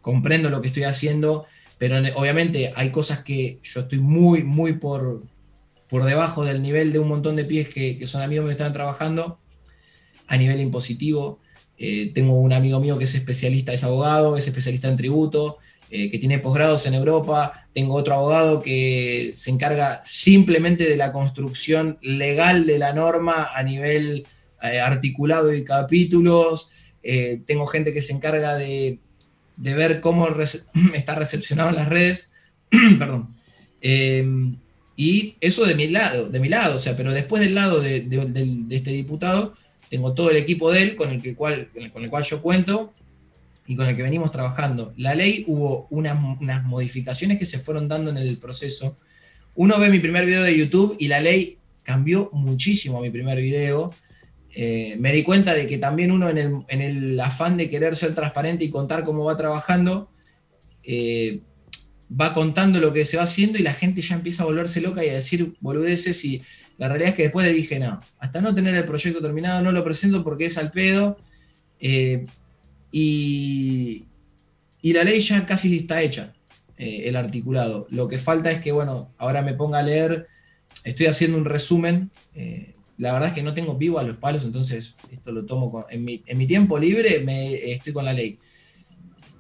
comprendo 0.02 0.50
lo 0.50 0.62
que 0.62 0.68
estoy 0.68 0.84
haciendo, 0.84 1.46
pero 1.78 1.98
obviamente 2.16 2.74
hay 2.76 2.92
cosas 2.92 3.24
que 3.24 3.60
yo 3.64 3.82
estoy 3.82 4.00
muy, 4.00 4.44
muy 4.44 4.74
por, 4.74 5.24
por 5.88 6.04
debajo 6.04 6.44
del 6.44 6.62
nivel 6.62 6.92
de 6.92 7.00
un 7.00 7.08
montón 7.08 7.36
de 7.36 7.46
pies 7.46 7.70
que, 7.70 8.06
son 8.08 8.22
amigos 8.22 8.46
que 8.46 8.52
están 8.52 8.74
trabajando 8.74 9.40
a 10.28 10.38
nivel 10.38 10.60
impositivo. 10.60 11.40
Eh, 11.78 12.12
tengo 12.14 12.40
un 12.40 12.54
amigo 12.54 12.80
mío 12.80 12.98
que 12.98 13.06
es 13.06 13.16
especialista, 13.16 13.74
es 13.74 13.84
abogado, 13.84 14.38
es 14.38 14.46
especialista 14.46 14.90
en 14.90 14.98
tributo, 14.98 15.58
eh, 15.96 16.10
que 16.10 16.18
tiene 16.18 16.40
posgrados 16.40 16.88
en 16.88 16.96
Europa, 16.96 17.68
tengo 17.72 17.94
otro 17.94 18.16
abogado 18.16 18.64
que 18.64 19.30
se 19.36 19.52
encarga 19.52 20.02
simplemente 20.04 20.86
de 20.86 20.98
la 20.98 21.12
construcción 21.12 22.00
legal 22.02 22.66
de 22.66 22.80
la 22.80 22.94
norma 22.94 23.52
a 23.54 23.62
nivel 23.62 24.26
eh, 24.64 24.80
articulado 24.80 25.54
y 25.54 25.64
capítulos, 25.64 26.68
eh, 27.04 27.44
tengo 27.46 27.68
gente 27.68 27.94
que 27.94 28.02
se 28.02 28.12
encarga 28.12 28.56
de, 28.56 28.98
ver 29.56 30.02
cómo 30.02 30.28
está 30.96 31.14
recepcionado 31.14 31.70
en 31.70 31.76
las 31.76 31.90
redes, 31.90 32.34
perdón. 32.98 33.28
Em, 33.80 34.56
y 34.96 35.36
eso 35.42 35.64
de 35.64 35.76
mi 35.76 35.90
lado, 35.90 36.28
de 36.28 36.40
mi 36.40 36.50
lado, 36.50 36.78
o 36.78 36.80
sea, 36.80 36.96
pero 36.96 37.12
después 37.12 37.44
del 37.44 37.54
lado 37.54 37.82
de, 37.82 37.98
este 38.72 38.90
diputado, 38.90 39.54
tengo 39.92 40.16
todo 40.16 40.32
el 40.32 40.38
equipo 40.38 40.72
de 40.72 40.82
él 40.82 40.96
con 40.96 41.12
el, 41.12 41.22
que 41.22 41.36
con 41.36 41.54
el 41.54 42.10
cual 42.10 42.24
yo 42.24 42.42
cuento, 42.42 42.96
y 43.66 43.76
con 43.76 43.88
el 43.88 43.96
que 43.96 44.04
venimos 44.04 44.32
trabajando. 44.32 44.94
La 44.98 45.16
ley 45.16 45.46
hubo 45.48 45.88
unas, 45.90 46.18
unas 46.40 46.64
modificaciones 46.66 47.40
que 47.40 47.46
se 47.46 47.60
fueron 47.60 47.88
dando 47.88 48.12
en 48.12 48.18
el 48.18 48.38
proceso. 48.38 48.98
Uno 49.56 49.80
ve 49.80 49.90
mi 49.90 50.00
primer 50.00 50.26
video 50.26 50.44
de 50.44 50.58
YouTube 50.58 50.96
y 51.00 51.08
la 51.08 51.22
ley 51.22 51.58
cambió 51.84 52.30
muchísimo 52.34 53.02
mi 53.02 53.10
primer 53.10 53.40
video. 53.40 53.94
Eh, 54.56 54.96
me 55.00 55.12
di 55.12 55.24
cuenta 55.24 55.54
de 55.54 55.66
que 55.66 55.78
también 55.78 56.12
uno 56.12 56.30
en 56.30 56.66
el, 56.82 57.20
afán 57.20 57.58
de 57.58 57.70
querer 57.70 57.96
ser 57.96 58.14
transparente 58.14 58.66
y 58.66 58.70
contar 58.70 59.04
cómo 59.04 59.24
va 59.26 59.38
trabajando, 59.38 60.10
eh, 60.84 61.42
va 62.10 62.34
contando 62.34 62.80
lo 62.80 62.94
que 62.94 63.06
se 63.06 63.18
va 63.18 63.24
haciendo 63.24 63.58
y 63.58 63.64
la 63.64 63.74
gente 63.74 64.02
ya 64.02 64.16
empieza 64.16 64.44
a 64.44 64.46
volverse 64.46 64.82
loca 64.82 65.04
y 65.04 65.10
a 65.10 65.14
decir 65.14 65.56
boludeces 65.60 66.24
y 66.26 66.44
la 66.78 66.88
realidad 66.88 67.10
es 67.10 67.16
que 67.16 67.24
después 67.24 67.48
le 67.48 67.54
dije, 67.54 67.80
no, 67.80 68.00
hasta 68.20 68.42
no 68.42 68.54
tener 68.54 68.76
el 68.76 68.86
proyecto 68.86 69.22
terminado 69.22 69.62
no 69.62 69.72
lo 69.72 69.84
presento 69.84 70.24
porque 70.24 70.46
es 70.46 70.58
al 70.58 70.72
pedo 70.72 71.18
eh, 71.80 72.26
y, 72.94 74.06
y, 74.82 74.94
la 74.94 75.04
ley 75.04 75.20
ya 75.20 75.46
casi 75.46 75.76
está 75.76 76.02
hecha, 76.02 76.34
el 76.78 77.16
articulado. 77.16 77.88
Lo 77.90 78.08
que 78.08 78.20
falta 78.20 78.52
es 78.52 78.62
que, 78.62 78.72
bueno, 78.72 79.12
ahora 79.18 79.42
me 79.42 79.54
ponga 79.54 79.80
a 79.80 79.84
leer 79.84 80.28
estoy 80.84 81.08
haciendo 81.08 81.38
un 81.38 81.46
resumen. 81.46 82.12
Eh, 82.36 82.74
la 82.98 83.14
verdad 83.14 83.30
es 83.30 83.36
que 83.36 83.44
no 83.44 83.54
tengo 83.54 83.76
vivo 83.76 84.00
a 84.00 84.04
los 84.04 84.18
palos, 84.18 84.44
entonces 84.44 84.94
esto 85.12 85.32
lo 85.32 85.46
tomo 85.46 85.86
en, 85.90 86.06
mi, 86.06 86.48
tiempo 86.48 86.78
libre, 86.78 87.20
me, 87.20 87.72
estoy 87.72 87.94
con 87.94 88.06
la 88.06 88.14
ley. 88.14 88.40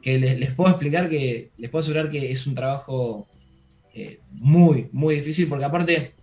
Que 0.02 0.20
les, 0.20 0.52
puedo 0.52 0.70
explicar 0.70 1.10
que, 1.10 1.52
les 1.58 1.70
puedo 1.70 1.82
asegurar 1.82 2.10
que 2.10 2.32
es 2.32 2.46
un 2.48 2.56
trabajo 2.56 3.28
eh, 3.94 4.20
muy, 4.32 4.90
muy 4.92 5.16
difícil, 5.16 5.48
porque 5.48 5.66
aparte 5.66 6.14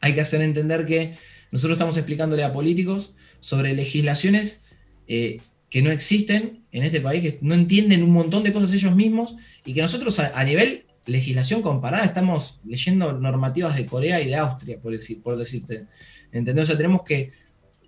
hay 0.00 0.14
que 0.14 0.20
hacer 0.20 0.42
entender 0.42 0.86
que 0.86 1.16
nosotros 1.50 1.76
estamos 1.76 1.96
explicándole 1.96 2.44
a 2.44 2.52
políticos 2.52 3.14
sobre 3.40 3.74
legislaciones 3.74 4.64
eh, 5.08 5.40
que 5.74 5.82
no 5.82 5.90
existen 5.90 6.62
en 6.70 6.84
este 6.84 7.00
país, 7.00 7.20
que 7.20 7.38
no 7.40 7.52
entienden 7.52 8.04
un 8.04 8.12
montón 8.12 8.44
de 8.44 8.52
cosas 8.52 8.72
ellos 8.72 8.94
mismos 8.94 9.34
y 9.64 9.74
que 9.74 9.82
nosotros 9.82 10.20
a 10.20 10.44
nivel 10.44 10.84
legislación 11.04 11.62
comparada, 11.62 12.04
estamos 12.04 12.60
leyendo 12.64 13.12
normativas 13.12 13.76
de 13.76 13.84
Corea 13.84 14.20
y 14.20 14.26
de 14.28 14.36
Austria, 14.36 14.78
por, 14.80 14.92
decir, 14.92 15.20
por 15.20 15.36
decirte. 15.36 15.86
¿Entendés? 16.30 16.62
O 16.62 16.66
sea, 16.66 16.76
tenemos 16.76 17.02
que 17.02 17.32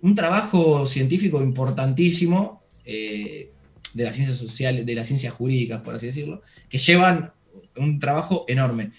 un 0.01 0.15
trabajo 0.15 0.85
científico 0.85 1.41
importantísimo 1.41 2.61
eh, 2.83 3.51
de 3.93 4.03
las 4.03 4.17
ciencias 4.17 4.37
sociales, 4.37 4.85
de 4.85 4.93
las 4.93 5.07
ciencias 5.07 5.33
jurídicas, 5.33 5.81
por 5.81 5.95
así 5.95 6.07
decirlo, 6.07 6.41
que 6.67 6.79
llevan 6.79 7.31
un 7.77 7.99
trabajo 7.99 8.43
enorme. 8.49 8.91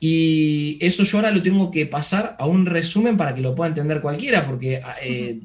Y 0.00 0.78
eso 0.80 1.04
yo 1.04 1.18
ahora 1.18 1.32
lo 1.32 1.42
tengo 1.42 1.70
que 1.70 1.84
pasar 1.84 2.34
a 2.38 2.46
un 2.46 2.64
resumen 2.64 3.18
para 3.18 3.34
que 3.34 3.42
lo 3.42 3.54
pueda 3.54 3.68
entender 3.68 4.00
cualquiera, 4.00 4.46
porque 4.46 4.80
eh, 5.02 5.40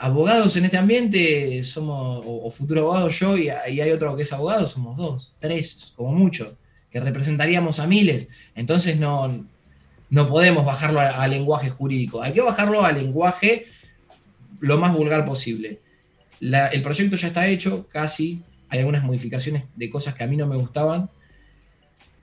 abogados 0.00 0.56
en 0.56 0.64
este 0.64 0.78
ambiente 0.78 1.62
somos, 1.62 2.22
o, 2.26 2.50
futuro 2.50 2.80
abogado 2.82 3.08
yo, 3.10 3.36
y, 3.36 3.50
hay 3.50 3.90
otro 3.90 4.16
que 4.16 4.22
es 4.22 4.32
abogado, 4.32 4.66
somos 4.66 4.96
dos, 4.96 5.34
tres, 5.38 5.92
como 5.94 6.12
mucho 6.12 6.56
que 6.90 7.00
representaríamos 7.00 7.78
a 7.78 7.86
miles. 7.86 8.26
Entonces 8.54 8.98
no, 8.98 9.46
no 10.08 10.28
podemos 10.28 10.64
bajarlo 10.64 11.00
al 11.00 11.30
lenguaje 11.30 11.70
jurídico. 11.70 12.20
Hay 12.20 12.32
que 12.32 12.40
bajarlo 12.40 12.84
al 12.84 12.96
lenguaje 12.96 13.66
lo 14.58 14.78
más 14.78 14.92
vulgar 14.92 15.24
posible. 15.24 15.80
el 16.40 16.82
proyecto 16.82 17.16
ya 17.16 17.28
está 17.28 17.46
hecho, 17.46 17.86
casi. 17.88 18.42
Hay 18.68 18.80
algunas 18.80 19.04
modificaciones 19.04 19.64
de 19.76 19.90
cosas 19.90 20.14
que 20.14 20.24
a 20.24 20.26
mí 20.26 20.36
no 20.36 20.46
me 20.46 20.56
gustaban. 20.56 21.10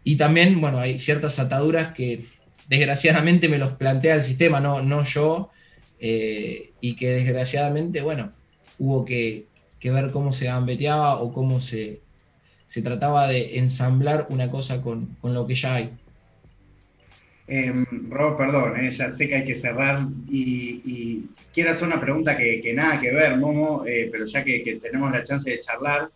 Y 0.04 0.16
también, 0.18 0.60
bueno, 0.60 0.80
hay 0.80 1.00
ciertas 1.00 1.40
ataduras 1.40 1.94
que 1.94 2.26
desgraciadamente 2.68 3.48
me 3.48 3.58
los 3.58 3.74
plantea 3.74 4.16
el 4.16 4.24
sistema, 4.24 4.60
no, 4.60 4.82
no 4.82 5.04
yo. 5.04 5.52
Eh, 6.00 6.72
y 6.80 6.96
que 6.96 7.10
desgraciadamente, 7.10 8.02
bueno, 8.02 8.32
hubo 8.78 9.06
que, 9.06 9.48
que 9.80 9.92
ver 9.92 10.12
cómo 10.12 10.32
se 10.32 10.46
gambeteaba 10.46 11.20
o 11.20 11.34
cómo 11.34 11.60
se, 11.60 12.02
se 12.68 12.82
trataba 12.82 13.28
de 13.28 13.58
ensamblar 13.58 14.28
una 14.30 14.52
cosa 14.52 14.82
con, 14.82 15.16
lo 15.24 15.48
que 15.48 15.56
ya 15.56 15.76
hay. 15.76 15.90
Eh, 17.48 17.74
Rob, 18.10 18.38
perdón, 18.38 18.78
eh, 18.78 18.92
ya 18.92 19.14
sé 19.14 19.30
que 19.30 19.36
hay 19.36 19.46
que 19.46 19.56
cerrar 19.56 20.02
y, 20.30 21.24
quiero 21.54 21.72
hacer 21.72 21.88
una 21.88 22.00
pregunta 22.00 22.36
que, 22.36 22.74
nada 22.76 23.00
que 23.00 23.12
ver, 23.12 23.38
Momo, 23.38 23.86
eh, 23.88 24.10
pero 24.12 24.26
ya 24.26 24.44
que, 24.44 24.80
tenemos 24.82 25.12
la 25.12 25.24
chance 25.24 25.50
de 25.50 25.62
charlar, 25.62 26.10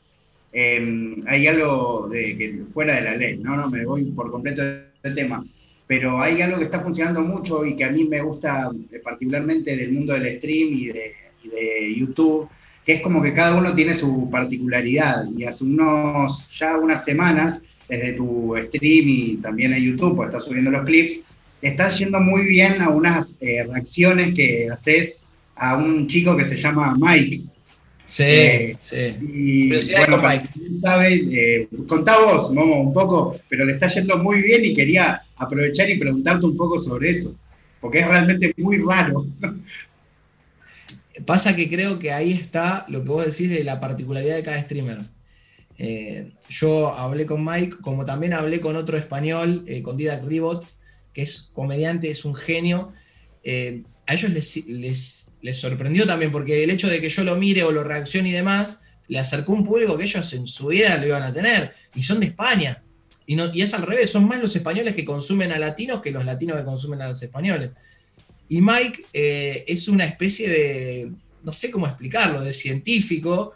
em, 0.51 1.23
hay 1.25 1.47
algo 1.47 2.09
de, 2.11 2.37
que 2.37 2.63
fuera 2.73 2.95
de 2.95 3.01
la 3.01 3.15
ley, 3.15 3.37
¿no? 3.37 3.55
no 3.55 3.69
me 3.69 3.85
voy 3.85 4.03
por 4.11 4.29
completo 4.29 4.61
del 4.61 5.15
tema, 5.15 5.45
pero 5.91 6.21
hay 6.21 6.41
algo 6.41 6.58
que 6.58 6.63
está 6.63 6.80
funcionando 6.80 7.21
mucho 7.21 7.65
y 7.65 7.75
que 7.75 7.84
a 7.84 7.89
mí 7.89 8.06
me 8.06 8.21
gusta 8.21 8.71
eh, 8.93 8.99
particularmente 9.04 9.75
del 9.75 9.91
mundo 9.91 10.13
del 10.13 10.38
stream 10.38 10.69
y 10.71 10.86
de, 10.86 11.95
YouTube, 11.97 12.47
que 12.86 12.93
es 12.93 13.01
como 13.01 13.21
que 13.21 13.34
cada 13.34 13.58
uno 13.58 13.75
tiene 13.75 13.93
su 13.93 14.30
particularidad. 14.32 15.25
Y 15.38 15.43
hace 15.43 15.65
unos, 15.65 16.49
ya 16.58 16.77
unas 16.77 17.04
semanas, 17.04 17.62
desde 17.89 18.13
tu 18.13 18.56
stream 18.67 19.06
y 19.06 19.36
también 19.41 19.73
en 19.73 19.84
YouTube, 19.84 20.15
pues 20.15 20.30
estás 20.30 20.45
subiendo 20.45 20.71
los 20.71 20.86
clips, 20.86 21.19
estás 21.62 21.99
yendo 21.99 22.21
muy 22.21 22.43
bien 22.43 22.82
a 22.82 22.88
unas 22.88 23.36
eh, 23.41 23.65
reacciones 23.65 24.34
que 24.34 24.69
haces 24.71 25.19
a 25.58 25.75
un 25.75 26.08
chico 26.08 26.38
que 26.38 26.45
se 26.45 26.56
llama 26.56 26.95
Mike. 26.97 27.41
Sí, 28.12 28.24
eh, 28.26 28.76
sí. 28.78 29.15
Y 29.21 29.69
bueno, 29.93 30.21
Mike. 30.21 30.50
sabe, 30.82 31.13
eh, 31.32 31.69
contá 31.88 32.19
vos, 32.19 32.52
Momo, 32.52 32.82
un 32.82 32.91
poco, 32.93 33.39
pero 33.47 33.63
le 33.63 33.71
está 33.71 33.88
yendo 33.88 34.17
muy 34.17 34.41
bien 34.41 34.65
y 34.65 34.76
quería 34.76 35.21
aprovechar 35.38 35.89
y 35.89 35.97
preguntarte 35.97 36.45
un 36.45 36.58
poco 36.58 36.82
sobre 36.82 37.12
eso, 37.12 37.34
porque 37.80 38.00
es 38.00 38.08
realmente 38.10 38.54
muy 38.58 38.80
raro. 38.80 39.26
Pasa 41.26 41.56
que 41.56 41.69
creo 41.69 42.00
que 42.00 42.12
ahí 42.12 42.34
está 42.34 42.86
lo 42.89 43.02
que 43.02 43.10
vos 43.10 43.24
decís 43.26 43.50
de 43.50 43.63
la 43.63 43.80
particularidad 43.80 44.36
de 44.36 44.43
cada 44.43 44.62
streamer. 44.62 45.00
Eh, 45.78 46.32
yo 46.50 46.93
hablé 46.93 47.26
con 47.26 47.45
Mike, 47.45 47.78
como 47.82 48.04
también 48.04 48.34
hablé 48.34 48.60
con 48.60 48.76
otro 48.76 48.97
español, 48.97 49.63
con 49.84 49.95
Didac 49.95 50.26
Ribot, 50.26 50.67
que 51.13 51.21
es 51.21 51.50
comediante, 51.54 52.10
es 52.10 52.26
un 52.26 52.36
genio. 52.36 52.91
Eh, 53.41 53.84
a 54.07 54.13
ellos 54.13 54.31
les, 54.31 55.31
les, 55.41 55.57
sorprendió 55.57 56.05
también, 56.05 56.31
porque 56.31 56.63
el 56.63 56.69
hecho 56.69 56.87
de 56.87 56.99
que 56.99 57.09
yo 57.09 57.23
lo 57.23 57.35
mire 57.35 57.63
o 57.63 57.71
lo 57.71 57.83
reaccione 57.83 58.29
y 58.29 58.33
demás, 58.33 58.81
le 59.07 59.19
acercó 59.19 59.53
un 59.53 59.63
público 59.63 59.97
que 59.97 60.05
ellos 60.05 60.33
en 60.33 60.47
su 60.47 60.67
vida 60.67 60.97
lo 60.97 61.07
iban 61.07 61.23
a 61.23 61.33
tener, 61.33 61.73
y 61.95 62.03
son 62.03 62.19
de 62.19 62.27
España. 62.27 62.81
Y, 63.25 63.35
no, 63.35 63.53
y 63.53 63.61
es 63.61 63.73
al 63.73 63.83
revés, 63.83 64.11
son 64.11 64.27
más 64.27 64.41
los 64.41 64.55
españoles 64.55 64.95
que 64.95 65.05
consumen 65.05 65.51
a 65.51 65.59
latinos 65.59 66.01
que 66.01 66.11
los 66.11 66.25
latinos 66.25 66.57
que 66.57 66.65
consumen 66.65 67.01
a 67.01 67.09
los 67.09 67.21
españoles. 67.21 67.69
Y 68.49 68.61
Mike 68.61 69.05
eh, 69.13 69.63
es 69.67 69.87
una 69.87 70.05
especie 70.05 70.49
de, 70.49 71.11
no 71.43 71.53
sé 71.53 71.71
cómo 71.71 71.87
explicarlo, 71.87 72.41
de 72.41 72.53
científico, 72.53 73.53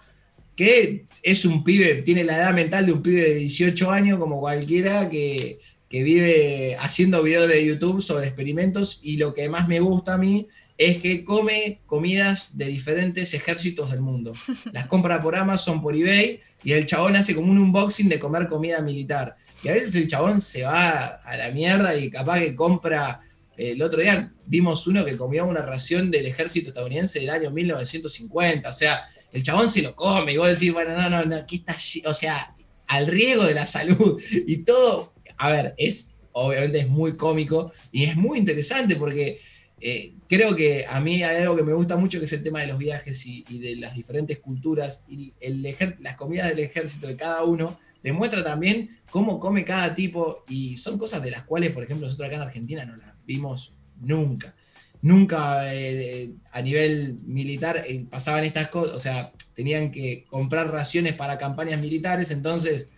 que 0.55 1.05
es 1.21 1.43
un 1.43 1.63
pibe, 1.63 1.95
tiene 2.03 2.23
la 2.23 2.37
edad 2.37 2.53
mental 2.53 2.85
de 2.85 2.93
un 2.93 3.01
pibe 3.01 3.21
de 3.21 3.35
18 3.35 3.91
años 3.91 4.19
como 4.19 4.39
cualquiera 4.39 5.09
que, 5.09 5.59
vive 5.89 6.77
haciendo 6.79 7.23
videos 7.23 7.47
de 7.47 7.65
YouTube 7.65 8.01
sobre 8.01 8.27
experimentos 8.27 8.99
y 9.03 9.17
lo 9.17 9.33
que 9.33 9.49
más 9.49 9.67
me 9.67 9.79
gusta 9.79 10.15
a 10.15 10.17
mí 10.17 10.47
es 10.77 11.01
que 11.01 11.23
come 11.23 11.79
comidas 11.85 12.57
de 12.57 12.65
diferentes 12.65 13.33
ejércitos 13.33 13.91
del 13.91 14.01
mundo. 14.01 14.33
Las 14.73 14.87
compra 14.87 15.21
por 15.21 15.35
Amazon, 15.35 15.81
por 15.81 15.95
eBay 15.95 16.41
y 16.63 16.73
el 16.73 16.85
chabón 16.85 17.15
hace 17.15 17.33
como 17.33 17.51
un 17.51 17.59
unboxing 17.59 18.09
de 18.09 18.19
comer 18.19 18.47
comida 18.47 18.81
militar. 18.81 19.35
Y 19.63 19.69
a 19.69 19.73
veces 19.73 19.95
el 19.95 20.07
chabón 20.07 20.41
se 20.41 20.63
va 20.63 21.21
a 21.23 21.37
la 21.37 21.51
mierda 21.51 21.97
y 21.97 22.09
capaz 22.09 22.39
que 22.39 22.55
compra 22.55 23.21
el 23.57 23.81
otro 23.81 24.01
día 24.01 24.31
vimos 24.45 24.85
uno 24.87 25.05
que 25.05 25.17
comió 25.17 25.45
una 25.45 25.61
ración 25.61 26.11
del 26.11 26.25
ejército 26.25 26.69
estadounidense 26.69 27.19
del 27.19 27.29
año 27.29 27.51
1950. 27.51 28.69
O 28.69 28.73
sea, 28.73 29.03
el 29.31 29.43
chabón 29.43 29.69
se 29.69 29.81
lo 29.81 29.95
come 29.95 30.33
y 30.33 30.37
vos 30.37 30.49
decís, 30.49 30.73
bueno, 30.73 30.95
no, 30.95 31.09
no, 31.09 31.23
no, 31.23 31.35
aquí 31.35 31.63
está, 31.65 31.75
o 32.09 32.13
sea, 32.13 32.53
al 32.87 33.07
riesgo 33.07 33.43
de 33.43 33.53
la 33.53 33.65
salud 33.65 34.21
y 34.31 34.57
todo. 34.57 35.13
A 35.37 35.51
ver, 35.51 35.73
es, 35.77 36.15
obviamente 36.31 36.79
es 36.79 36.87
muy 36.87 37.15
cómico 37.15 37.71
y 37.91 38.05
es 38.05 38.15
muy 38.15 38.37
interesante 38.37 38.95
porque 38.95 39.39
eh, 39.81 40.13
creo 40.27 40.55
que 40.55 40.85
a 40.87 40.99
mí 40.99 41.21
hay 41.23 41.41
algo 41.41 41.55
que 41.55 41.63
me 41.63 41.73
gusta 41.73 41.97
mucho 41.97 42.19
que 42.19 42.25
es 42.25 42.33
el 42.33 42.43
tema 42.43 42.61
de 42.61 42.67
los 42.67 42.77
viajes 42.77 43.25
y, 43.25 43.43
de 43.59 43.75
las 43.75 43.93
diferentes 43.93 44.39
culturas 44.39 45.03
y 45.07 45.33
el 45.39 45.61
las 45.99 46.15
comidas 46.15 46.47
del 46.47 46.59
ejército 46.59 47.07
de 47.07 47.17
cada 47.17 47.43
uno 47.43 47.77
demuestra 48.01 48.43
también 48.43 48.99
cómo 49.09 49.39
come 49.39 49.65
cada 49.65 49.93
tipo 49.95 50.43
y 50.47 50.77
son 50.77 50.97
cosas 50.97 51.23
de 51.23 51.31
las 51.31 51.43
cuales, 51.43 51.71
por 51.71 51.83
ejemplo, 51.83 52.05
nosotros 52.05 52.27
acá 52.27 52.35
en 52.35 52.41
Argentina 52.43 52.85
no 52.85 52.95
las 52.95 53.13
vimos 53.25 53.73
nunca. 53.99 54.55
Nunca 55.01 55.73
eh, 55.73 56.31
a 56.51 56.61
nivel 56.61 57.19
militar 57.25 57.83
eh, 57.87 58.05
pasaban 58.09 58.43
estas 58.43 58.69
cosas, 58.69 58.95
o 58.95 58.99
sea, 58.99 59.31
tenían 59.55 59.91
que 59.91 60.25
comprar 60.29 60.71
raciones 60.71 61.13
para 61.13 61.37
campañas 61.37 61.79
militares, 61.79 62.31
entonces 62.31 62.89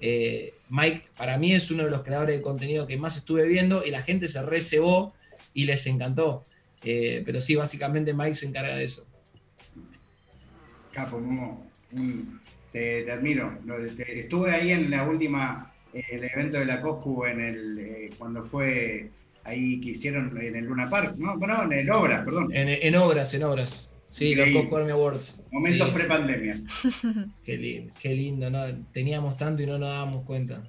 eh, 0.00 0.54
Mike 0.68 1.02
para 1.16 1.38
mí 1.38 1.52
es 1.52 1.70
uno 1.70 1.84
de 1.84 1.90
los 1.90 2.02
creadores 2.02 2.36
de 2.36 2.42
contenido 2.42 2.86
que 2.86 2.96
más 2.96 3.16
estuve 3.16 3.46
viendo 3.46 3.84
y 3.84 3.90
la 3.90 4.02
gente 4.02 4.28
se 4.28 4.42
recebó 4.42 5.14
y 5.54 5.64
les 5.64 5.86
encantó. 5.86 6.44
pero 6.82 7.40
sí, 7.40 7.56
básicamente 7.56 8.14
Mike 8.14 8.34
se 8.34 8.46
encarga 8.46 8.76
de 8.76 8.84
eso. 8.84 9.06
Capo, 10.92 11.20
te, 12.72 13.10
admiro. 13.10 13.58
estuve 13.98 14.52
ahí 14.52 14.72
en 14.72 14.90
la 14.90 15.04
última, 15.04 15.72
el 15.92 16.24
evento 16.24 16.58
de 16.58 16.66
la 16.66 16.80
COSCU 16.80 17.24
en 17.24 17.40
el, 17.40 18.14
cuando 18.18 18.44
fue 18.44 19.10
ahí 19.44 19.80
que 19.80 19.90
hicieron 19.90 20.36
en 20.40 20.56
el 20.56 20.64
Luna 20.64 20.88
Park, 20.90 21.14
¿no? 21.16 21.38
Bueno, 21.38 21.64
en 21.64 21.72
el 21.72 21.90
Obras, 21.90 22.24
perdón. 22.24 22.50
En, 22.52 22.94
Obras, 22.96 23.32
en 23.34 23.42
Obras. 23.44 23.94
Sí, 24.08 24.34
los 24.34 24.48
Coscormi 24.50 24.90
Awards. 24.90 25.42
Momentos 25.50 25.90
pre-pandemia. 25.90 26.60
Qué, 27.44 27.90
qué 28.00 28.14
lindo, 28.14 28.50
¿no? 28.50 28.64
Teníamos 28.92 29.36
tanto 29.36 29.62
y 29.62 29.66
no 29.66 29.78
nos 29.78 29.90
dábamos 29.90 30.24
cuenta. 30.24 30.62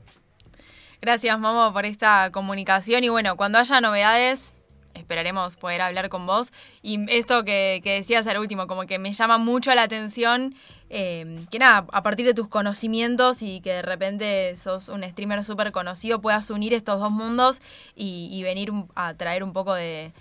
Gracias, 1.02 1.40
Momo, 1.40 1.72
por 1.72 1.86
esta 1.86 2.30
comunicación. 2.32 3.04
Y 3.04 3.10
bueno, 3.10 3.38
cuando 3.38 3.58
haya 3.58 3.80
novedades, 3.80 4.52
esperaremos 4.94 5.56
poder 5.56 5.82
hablar 5.82 6.10
con 6.10 6.26
vos. 6.26 6.52
Y 6.82 7.10
esto 7.12 7.44
que, 7.44 7.82
decías 7.84 8.28
al 8.28 8.40
último, 8.40 8.68
como 8.68 8.86
que 8.86 9.00
me 9.00 9.14
llama 9.14 9.38
mucho 9.38 9.74
la 9.74 9.84
atención, 9.84 10.56
eh, 10.90 11.40
que 11.52 11.60
nada, 11.60 11.86
a 11.92 12.04
partir 12.04 12.26
de 12.26 12.34
tus 12.34 12.48
conocimientos 12.48 13.42
y 13.42 13.62
que 13.62 13.74
de 13.74 13.82
repente 13.82 14.56
sos 14.56 14.90
un 14.90 15.04
streamer 15.04 15.44
súper 15.44 15.72
conocido, 15.72 16.22
puedas 16.22 16.50
unir 16.50 16.74
estos 16.74 17.00
dos 17.00 17.12
mundos 17.12 17.62
y, 17.96 18.42
venir 18.44 18.72
a 18.96 19.14
traer 19.14 19.44
un 19.44 19.54
poco 19.54 19.74
de, 19.76 20.12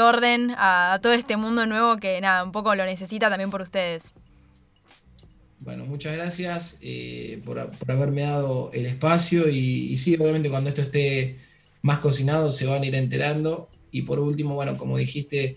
orden 0.00 0.54
a, 0.58 0.98
todo 1.02 1.12
este 1.12 1.36
mundo 1.36 1.64
nuevo 1.66 1.96
que 1.96 2.20
nada, 2.20 2.44
un 2.44 2.52
poco 2.52 2.74
lo 2.74 2.84
necesita 2.84 3.30
también 3.30 3.50
por 3.50 3.62
ustedes. 3.62 4.12
Bueno, 5.60 5.84
muchas 5.86 6.14
gracias 6.14 6.78
eh, 6.82 7.42
por, 7.44 7.58
haberme 7.58 8.22
dado 8.22 8.70
el 8.72 8.86
espacio 8.86 9.48
y 9.48 9.96
sí, 9.96 10.14
obviamente 10.14 10.50
cuando 10.50 10.70
esto 10.70 10.82
esté 10.82 11.38
más 11.82 11.98
cocinado 11.98 12.50
se 12.50 12.66
van 12.66 12.82
a 12.82 12.86
ir 12.86 12.94
enterando. 12.94 13.68
Y 13.90 14.02
por 14.02 14.18
último, 14.18 14.54
bueno, 14.54 14.76
como 14.76 14.98
dijiste, 14.98 15.56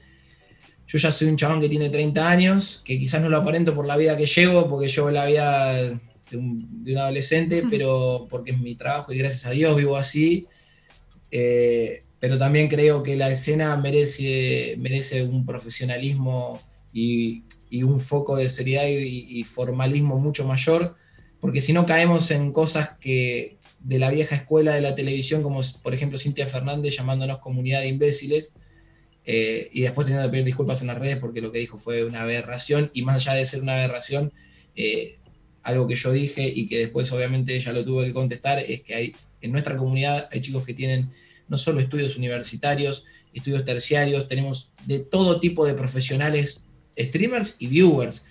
yo 0.88 0.98
ya 0.98 1.12
soy 1.12 1.30
un 1.30 1.38
chabón 1.38 1.62
que 1.62 1.70
tiene 1.70 1.89
30 1.89 2.30
años, 2.30 2.82
que 2.84 3.00
quizás 3.00 3.22
no 3.22 3.30
lo 3.30 3.38
aparento 3.38 3.74
por 3.74 3.86
la 3.86 3.96
vida 3.96 4.17
que 4.17 4.26
llevo, 4.26 4.70
porque 4.70 4.89
llevo 4.89 5.10
la 5.10 5.26
vida 5.26 5.74
de 5.74 6.38
un, 6.38 6.86
adolescente, 6.98 7.63
pero 7.70 8.28
porque 8.30 8.52
es 8.52 8.60
mi 8.60 8.76
trabajo 8.76 9.13
y 9.13 9.17
gracias 9.17 9.46
a 9.46 9.52
Dios 9.52 9.76
vivo 9.78 9.96
así. 9.96 10.48
Eh, 11.32 12.04
pero 12.20 12.38
también 12.38 12.67
creo 12.67 13.04
que 13.04 13.15
la 13.15 13.30
escena 13.32 13.76
merece, 13.78 14.76
merece 14.80 15.24
un 15.24 15.46
profesionalismo 15.46 16.62
y, 16.94 17.44
un 17.84 18.02
foco 18.02 18.36
de 18.36 18.50
seriedad 18.50 18.86
y, 18.86 19.39
y, 19.39 19.44
formalismo 19.46 20.20
mucho 20.20 20.46
mayor, 20.46 20.98
porque 21.39 21.62
si 21.62 21.72
no 21.72 21.86
caemos 21.86 22.30
en 22.32 22.52
cosas 22.52 22.89
que, 23.00 23.58
de 23.84 24.00
la 24.00 24.10
vieja 24.10 24.36
escuela 24.36 24.74
de 24.74 24.82
la 24.82 24.96
televisión, 24.96 25.44
como 25.44 25.62
por 25.82 25.94
ejemplo 25.94 26.20
Cintia 26.20 26.48
Fernández 26.48 26.96
llamándonos 26.96 27.39
comunidad 27.39 27.82
de 27.82 27.88
imbéciles, 27.88 28.54
eh, 29.26 29.70
y 29.72 29.82
después 29.82 30.06
teniendo 30.06 30.28
que 30.28 30.32
pedir 30.32 30.46
disculpas 30.46 30.82
en 30.82 30.88
las 30.88 30.98
redes 30.98 31.17
porque 31.17 31.41
lo 31.41 31.52
que 31.52 31.60
dijo 31.60 31.78
fue 31.78 32.04
una 32.06 32.22
aberración, 32.22 32.91
y 32.94 33.02
más 33.02 33.28
allá 33.28 33.38
de 33.38 33.46
ser 33.46 33.62
una 33.62 33.74
aberración, 33.74 34.34
eh, 34.76 35.17
algo 35.63 35.88
que 35.88 35.96
yo 35.96 36.12
dije 36.12 36.52
y 36.54 36.67
que 36.67 36.80
después 36.80 37.12
obviamente 37.12 37.56
ella 37.56 37.72
lo 37.72 37.86
tuvo 37.86 38.04
que 38.04 38.13
contestar, 38.13 38.60
es 38.60 38.82
que 38.82 38.96
hay, 38.96 39.15
en 39.41 39.52
nuestra 39.52 39.78
comunidad 39.78 40.28
hay 40.32 40.41
chicos 40.41 40.65
que 40.65 40.74
tienen 40.74 41.12
no 41.48 41.58
solo 41.58 41.80
estudios 41.80 42.17
universitarios, 42.17 43.06
estudios 43.34 43.65
terciarios, 43.65 44.28
tenemos 44.28 44.72
de 44.86 45.00
todo 45.00 45.39
tipo 45.39 45.65
de 45.65 45.74
profesionales, 45.74 46.63
streamers 46.98 47.58
y 47.60 47.67
viewers. 47.67 48.26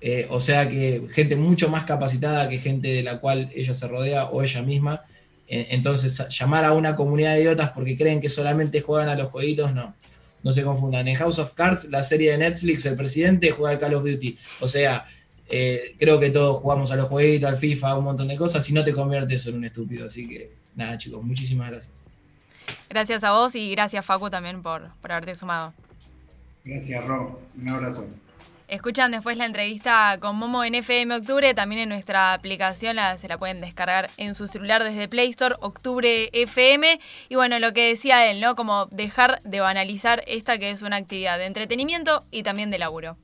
Eh, 0.00 0.26
o 0.30 0.40
sea 0.40 0.68
que 0.68 1.06
gente 1.12 1.36
mucho 1.36 1.68
más 1.68 1.84
capacitada 1.84 2.48
que 2.48 2.58
gente 2.58 2.88
de 2.88 3.02
la 3.02 3.20
cual 3.20 3.50
ella 3.54 3.74
se 3.74 3.86
rodea 3.86 4.26
o 4.26 4.42
ella 4.42 4.62
misma. 4.62 5.02
Eh, 5.46 5.66
entonces, 5.70 6.28
llamar 6.28 6.64
a 6.64 6.72
una 6.72 6.96
comunidad 6.96 7.34
de 7.34 7.42
idiotas 7.42 7.70
porque 7.72 7.98
creen 7.98 8.20
que 8.20 8.28
solamente 8.28 8.80
juegan 8.80 9.08
a 9.08 9.14
los 9.14 9.30
jueguitos, 9.30 9.74
no. 9.74 9.94
No 10.42 10.52
se 10.52 10.62
confundan. 10.62 11.06
En 11.06 11.16
House 11.16 11.38
of 11.38 11.52
Cards, 11.52 11.90
la 11.90 12.02
serie 12.02 12.30
de 12.30 12.38
Netflix, 12.38 12.86
el 12.86 12.96
presidente 12.96 13.50
juega 13.50 13.74
al 13.74 13.78
Call 13.78 13.94
of 13.94 14.04
Duty. 14.04 14.38
O 14.60 14.68
sea, 14.68 15.06
eh, 15.48 15.96
creo 15.98 16.18
que 16.18 16.30
todos 16.30 16.56
jugamos 16.58 16.90
a 16.92 16.96
los 16.96 17.08
jueguitos, 17.08 17.50
al 17.50 17.58
FIFA, 17.58 17.98
un 17.98 18.04
montón 18.04 18.28
de 18.28 18.36
cosas, 18.38 18.68
y 18.70 18.72
no 18.72 18.82
te 18.82 18.94
conviertes 18.94 19.44
en 19.46 19.56
un 19.56 19.64
estúpido. 19.64 20.06
Así 20.06 20.26
que, 20.26 20.50
nada, 20.76 20.96
chicos, 20.96 21.22
muchísimas 21.22 21.70
gracias. 21.70 21.92
Gracias 22.88 23.24
a 23.24 23.32
vos 23.32 23.54
y 23.54 23.70
gracias, 23.72 24.06
Facu, 24.06 24.30
también 24.30 24.62
por, 24.62 24.88
por 25.02 25.12
haberte 25.12 25.34
sumado. 25.34 25.74
Gracias, 26.64 27.04
Rob. 27.04 27.38
Un 27.60 27.68
abrazo. 27.68 28.06
Escuchan 28.70 29.10
después 29.10 29.36
la 29.36 29.46
entrevista 29.46 30.16
con 30.20 30.36
Momo 30.36 30.62
en 30.62 30.76
FM 30.76 31.16
Octubre, 31.16 31.54
también 31.54 31.82
en 31.82 31.88
nuestra 31.88 32.32
aplicación 32.32 32.96
se 33.18 33.26
la 33.26 33.36
pueden 33.36 33.60
descargar 33.60 34.10
en 34.16 34.36
su 34.36 34.46
celular 34.46 34.84
desde 34.84 35.08
Play 35.08 35.30
Store, 35.30 35.56
Octubre 35.58 36.30
FM. 36.32 37.00
Y 37.28 37.34
bueno, 37.34 37.58
lo 37.58 37.72
que 37.72 37.88
decía 37.88 38.30
él, 38.30 38.40
¿no? 38.40 38.54
Como 38.54 38.86
dejar 38.86 39.42
de 39.42 39.58
banalizar 39.58 40.22
esta 40.28 40.58
que 40.58 40.70
es 40.70 40.82
una 40.82 40.98
actividad 40.98 41.36
de 41.38 41.46
entretenimiento 41.46 42.22
y 42.30 42.44
también 42.44 42.70
de 42.70 42.78
laburo. 42.78 43.16